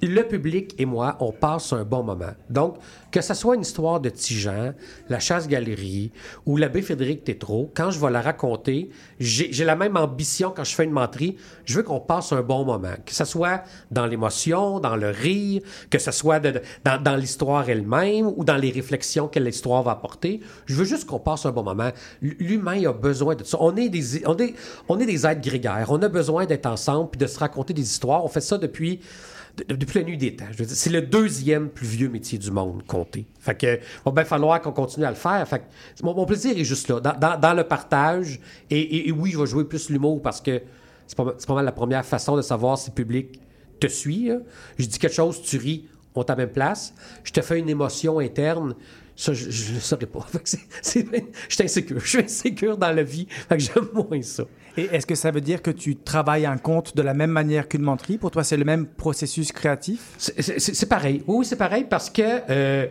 Le 0.06 0.22
public 0.22 0.74
et 0.78 0.84
moi, 0.84 1.16
on 1.20 1.32
passe 1.32 1.72
un 1.72 1.82
bon 1.82 2.02
moment. 2.02 2.34
Donc, 2.50 2.76
que 3.10 3.22
ce 3.22 3.32
soit 3.32 3.54
une 3.54 3.62
histoire 3.62 4.00
de 4.00 4.10
Tijan, 4.10 4.74
la 5.08 5.18
chasse-galerie 5.18 6.12
ou 6.44 6.58
l'abbé 6.58 6.82
Frédéric 6.82 7.24
Tétrault, 7.24 7.70
quand 7.74 7.90
je 7.90 7.98
vais 7.98 8.10
la 8.10 8.20
raconter, 8.20 8.90
j'ai 9.18 9.64
la 9.64 9.76
même 9.76 9.96
ambition 9.96 10.52
quand 10.54 10.64
je 10.64 10.74
fais 10.74 10.84
une 10.84 10.90
menterie. 10.90 11.38
Je 11.64 11.76
veux 11.76 11.82
qu'on 11.82 12.00
passe 12.00 12.32
un 12.32 12.42
bon 12.42 12.66
moment. 12.66 12.92
Que 13.06 13.14
ce 13.14 13.24
soit 13.24 13.62
dans 13.90 14.04
l'émotion, 14.04 14.78
dans 14.78 14.94
le 14.96 15.08
rire, 15.08 15.62
que 15.88 15.98
ce 15.98 16.10
soit 16.10 16.38
dans, 16.38 17.16
l'histoire 17.16 17.70
elle-même 17.70 18.26
ou 18.36 18.44
dans 18.44 18.56
les 18.56 18.72
réflexions 18.72 19.28
que 19.28 19.38
l'histoire 19.38 19.82
va 19.84 19.92
apporter. 19.92 20.40
Je 20.66 20.74
veux 20.74 20.84
juste 20.84 21.06
qu'on 21.06 21.18
passe 21.18 21.46
un 21.46 21.52
bon 21.52 21.62
moment. 21.62 21.92
L'humain 22.20 22.86
a 22.86 22.92
besoin 22.92 23.36
de 23.36 23.44
ça. 23.44 23.56
On 23.58 23.74
est 23.76 23.88
des, 23.88 24.26
on 24.26 24.36
est, 24.36 24.54
on 24.86 24.98
est 24.98 25.06
des 25.06 25.26
êtres 25.26 25.40
grégaires. 25.40 25.86
On 25.88 26.02
a 26.02 26.08
besoin 26.08 26.44
d'être 26.44 26.66
ensemble 26.66 27.08
puis 27.10 27.18
de 27.18 27.26
se 27.26 27.38
raconter 27.38 27.72
des 27.72 27.82
histoires. 27.82 28.22
On 28.22 28.28
fait 28.28 28.42
ça 28.42 28.58
depuis 28.58 29.00
de- 29.56 29.74
depuis 29.74 30.00
la 30.00 30.04
nuit 30.04 30.16
des 30.16 30.34
temps. 30.34 30.46
Je 30.50 30.58
veux 30.58 30.66
dire, 30.66 30.76
c'est 30.76 30.90
le 30.90 31.02
deuxième 31.02 31.68
plus 31.68 31.86
vieux 31.86 32.08
métier 32.08 32.38
du 32.38 32.50
monde, 32.50 32.82
compter. 32.86 33.26
Fait 33.40 33.54
que, 33.54 33.78
va 34.04 34.12
bien 34.12 34.24
falloir 34.24 34.60
qu'on 34.60 34.72
continue 34.72 35.06
à 35.06 35.10
le 35.10 35.16
faire. 35.16 35.46
Fait 35.46 35.60
que, 35.60 36.04
mon, 36.04 36.24
plaisir 36.26 36.56
est 36.56 36.64
juste 36.64 36.88
là, 36.88 37.00
dans, 37.00 37.54
le 37.54 37.64
partage. 37.64 38.40
Et, 38.70 39.12
oui, 39.12 39.30
je 39.32 39.38
vais 39.38 39.46
jouer 39.46 39.64
plus 39.64 39.90
l'humour 39.90 40.22
parce 40.22 40.40
que 40.40 40.62
c'est 41.06 41.16
pas, 41.16 41.32
pas 41.32 41.54
mal 41.54 41.64
la 41.64 41.72
première 41.72 42.04
façon 42.04 42.36
de 42.36 42.42
savoir 42.42 42.78
si 42.78 42.90
le 42.90 42.94
public 42.94 43.40
te 43.80 43.86
suit. 43.86 44.28
là. 44.28 44.38
Je 44.78 44.86
dis 44.86 44.98
quelque 44.98 45.14
chose, 45.14 45.42
tu 45.42 45.58
ris, 45.58 45.86
on 46.14 46.24
la 46.26 46.36
même 46.36 46.52
place. 46.52 46.94
Je 47.24 47.32
te 47.32 47.40
fais 47.40 47.58
une 47.58 47.68
émotion 47.68 48.18
interne. 48.18 48.74
Ça, 49.16 49.32
je 49.32 49.44
ne 49.46 49.74
le 49.76 49.80
saurais 49.80 50.06
pas. 50.06 50.26
Je 50.84 50.96
suis 51.54 51.62
insécure. 51.62 52.00
Je 52.00 52.08
suis 52.08 52.18
insécure 52.18 52.76
dans 52.76 52.90
la 52.92 53.02
vie. 53.04 53.26
Fait 53.48 53.56
que 53.56 53.62
j'aime 53.62 53.88
moins 53.94 54.22
ça. 54.22 54.44
Et 54.76 54.88
est-ce 54.90 55.06
que 55.06 55.14
ça 55.14 55.30
veut 55.30 55.40
dire 55.40 55.62
que 55.62 55.70
tu 55.70 55.94
travailles 55.96 56.46
un 56.46 56.58
conte 56.58 56.96
de 56.96 57.02
la 57.02 57.14
même 57.14 57.30
manière 57.30 57.68
qu'une 57.68 57.82
menterie? 57.82 58.18
Pour 58.18 58.32
toi, 58.32 58.42
c'est 58.42 58.56
le 58.56 58.64
même 58.64 58.86
processus 58.86 59.52
créatif? 59.52 60.00
C'est- 60.18 60.88
pareil. 60.88 61.22
Oui, 61.28 61.44
c'est 61.44 61.56
pareil 61.56 61.86
parce 61.88 62.10
que 62.10 62.22
euh, 62.50 62.86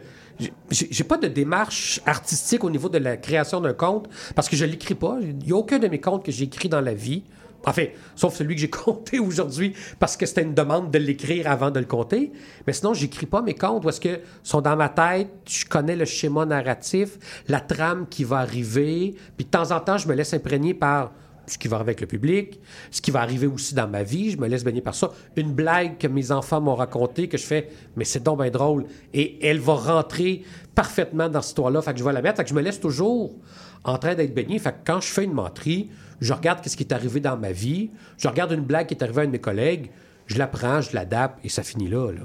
j'ai 0.72 1.04
pas 1.04 1.18
de 1.18 1.28
démarche 1.28 2.00
artistique 2.06 2.64
au 2.64 2.70
niveau 2.70 2.88
de 2.90 2.98
la 3.00 3.18
création 3.18 3.60
d'un 3.60 3.74
conte 3.74 4.08
parce 4.34 4.48
que 4.48 4.56
je 4.56 4.64
l'écris 4.66 4.96
pas. 4.96 5.18
Il 5.22 5.36
n'y 5.40 5.52
a 5.52 5.56
aucun 5.56 5.78
de 5.80 5.88
mes 5.88 6.00
contes 6.00 6.26
que 6.26 6.32
j'ai 6.32 6.46
écrit 6.46 6.70
dans 6.70 6.82
la 6.82 6.94
vie. 6.94 7.24
Enfin, 7.66 7.86
sauf 8.16 8.36
celui 8.36 8.56
que 8.56 8.62
j'ai 8.62 8.70
compté 8.70 9.20
aujourd'hui 9.20 9.74
parce 10.00 10.18
que 10.18 10.26
c'était 10.26 10.44
une 10.44 10.54
demande 10.54 10.92
de 10.92 11.00
l'écrire 11.00 11.50
avant 11.50 11.72
de 11.72 11.80
le 11.80 11.86
compter. 11.86 12.32
Mais 12.68 12.74
sinon, 12.74 12.94
j'écris 12.94 13.26
pas 13.26 13.42
mes 13.42 13.56
contes 13.56 13.84
parce 13.84 14.00
que 14.00 14.20
sont 14.44 14.62
dans 14.62 14.76
ma 14.76 14.90
tête. 14.90 15.30
Je 15.48 15.66
connais 15.66 15.96
le 15.96 16.06
schéma 16.06 16.46
narratif, 16.46 17.18
la 17.48 17.60
trame 17.60 18.08
qui 18.10 18.24
va 18.24 18.38
arriver. 18.38 19.16
Puis 19.38 19.46
de 19.46 19.52
temps 19.52 19.72
en 19.72 19.80
temps, 19.80 19.98
je 19.98 20.08
me 20.08 20.14
laisse 20.14 20.34
imprégner 20.34 20.74
par 20.74 21.12
ce 21.46 21.58
qui 21.58 21.68
va 21.68 21.78
avec 21.78 22.00
le 22.00 22.08
public, 22.08 22.60
ce 22.92 23.02
qui 23.02 23.12
va 23.12 23.22
arriver 23.22 23.48
aussi 23.48 23.76
dans 23.76 23.88
ma 23.88 24.04
vie, 24.04 24.32
je 24.32 24.38
me 24.38 24.48
laisse 24.48 24.64
baigner 24.64 24.82
par 24.82 24.96
ça. 24.96 25.12
Une 25.36 25.52
blague 25.52 25.98
que 25.98 26.08
mes 26.08 26.32
enfants 26.32 26.62
m'ont 26.62 26.76
racontée, 26.76 27.28
que 27.28 27.38
je 27.38 27.44
fais, 27.44 27.70
mais 27.96 28.06
c'est 28.06 28.24
donc 28.24 28.42
bien 28.42 28.50
drôle, 28.50 28.86
et 29.14 29.46
elle 29.46 29.60
va 29.60 29.74
rentrer 29.74 30.44
parfaitement 30.74 31.30
dans 31.30 31.42
cette 31.42 31.50
histoire-là, 31.50 31.82
fait 31.82 31.94
que 31.94 32.00
je 32.00 32.04
vais 32.04 32.14
la 32.14 32.22
mettre, 32.22 32.38
fait 32.38 32.44
que 32.44 32.50
je 32.50 32.56
me 32.56 32.62
laisse 32.62 32.80
toujours 32.80 33.36
en 33.84 33.98
train 33.98 34.16
d'être 34.16 34.34
baigné, 34.34 34.60
fait 34.60 34.72
que 34.72 34.78
quand 34.86 35.02
je 35.02 35.08
fais 35.08 35.24
une 35.24 35.34
menterie, 35.34 35.90
je 36.22 36.34
regarde 36.34 36.60
ce 36.68 36.76
qui 36.76 36.84
est 36.84 36.94
arrivé 36.94 37.20
dans 37.20 37.38
ma 37.38 37.52
vie, 37.52 37.92
je 38.18 38.28
regarde 38.28 38.52
une 38.52 38.62
blague 38.62 38.88
qui 38.88 38.94
est 38.94 39.04
arrivée 39.04 39.22
à 39.22 39.24
un 39.24 39.28
de 39.28 39.32
mes 39.32 39.40
collègues, 39.40 39.92
je 40.28 40.38
la 40.38 40.48
prends, 40.48 40.82
je 40.82 40.94
l'adapte, 40.96 41.40
et 41.44 41.50
ça 41.50 41.64
finit 41.64 41.90
là, 41.90 42.12
là. 42.12 42.22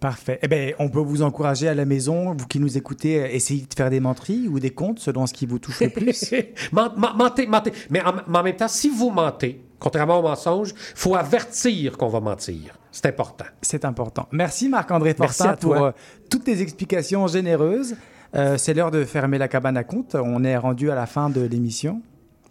Parfait. 0.00 0.38
Eh 0.40 0.48
bien, 0.48 0.70
on 0.78 0.88
peut 0.88 1.00
vous 1.00 1.20
encourager 1.20 1.68
à 1.68 1.74
la 1.74 1.84
maison, 1.84 2.34
vous 2.34 2.46
qui 2.46 2.58
nous 2.58 2.78
écoutez, 2.78 3.20
euh, 3.22 3.28
essayez 3.30 3.66
de 3.68 3.74
faire 3.76 3.90
des 3.90 4.00
menteries 4.00 4.48
ou 4.48 4.58
des 4.58 4.70
contes 4.70 4.98
selon 4.98 5.26
ce 5.26 5.34
qui 5.34 5.44
vous 5.44 5.58
touche 5.58 5.80
le 5.80 5.90
plus? 5.90 6.32
Men- 6.72 6.92
men- 6.96 7.14
mentez, 7.18 7.46
mentez. 7.46 7.72
Mais 7.90 8.00
en, 8.02 8.42
même 8.42 8.56
temps, 8.56 8.66
si 8.68 8.88
vous 8.88 9.10
mentez, 9.10 9.60
contrairement 9.78 10.18
au 10.20 10.22
mensonge, 10.22 10.70
il 10.70 10.74
faut 10.94 11.14
avertir 11.14 11.98
qu'on 11.98 12.08
va 12.08 12.20
mentir. 12.20 12.78
C'est 12.90 13.04
important. 13.04 13.44
C'est 13.60 13.84
important. 13.84 14.26
Merci 14.32 14.70
Marc-André 14.70 15.12
Fortin 15.12 15.54
pour 15.56 15.74
euh, 15.76 15.90
toutes 16.30 16.44
tes 16.44 16.62
explications 16.62 17.26
généreuses. 17.26 17.94
Euh, 18.34 18.56
c'est 18.56 18.74
l'heure 18.74 18.90
de 18.90 19.04
fermer 19.04 19.38
la 19.38 19.48
cabane 19.48 19.76
à 19.76 19.84
compte. 19.84 20.14
On 20.14 20.44
est 20.44 20.56
rendu 20.56 20.90
à 20.90 20.94
la 20.94 21.06
fin 21.06 21.30
de 21.30 21.40
l'émission. 21.40 22.00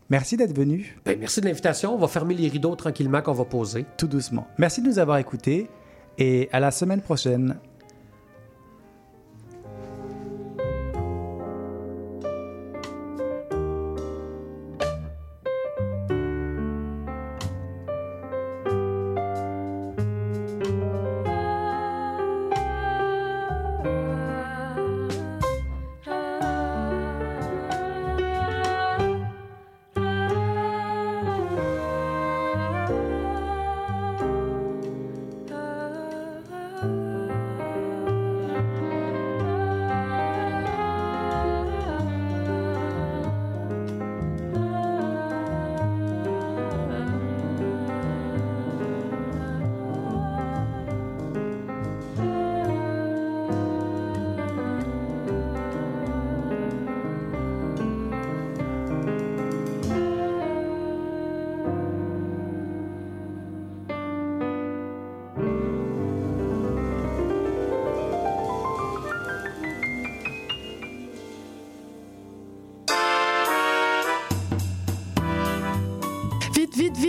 Merci 0.09 0.37
d'être 0.37 0.55
venu, 0.57 0.97
Ben, 1.05 1.17
merci 1.19 1.39
de 1.39 1.45
l'invitation. 1.45 1.93
On 1.93 1.97
va 1.97 2.07
fermer 2.07 2.33
les 2.33 2.47
rideaux 2.47 2.75
tranquillement 2.75 3.21
qu'on 3.21 3.33
va 3.33 3.45
poser. 3.45 3.85
tout 3.95 4.07
doucement. 4.07 4.47
Merci 4.57 4.81
de 4.81 4.87
nous 4.87 4.97
avoir 4.97 5.19
écoutés 5.19 5.69
et 6.17 6.49
à 6.51 6.59
la 6.59 6.71
semaine 6.71 7.01
prochaine. 7.01 7.57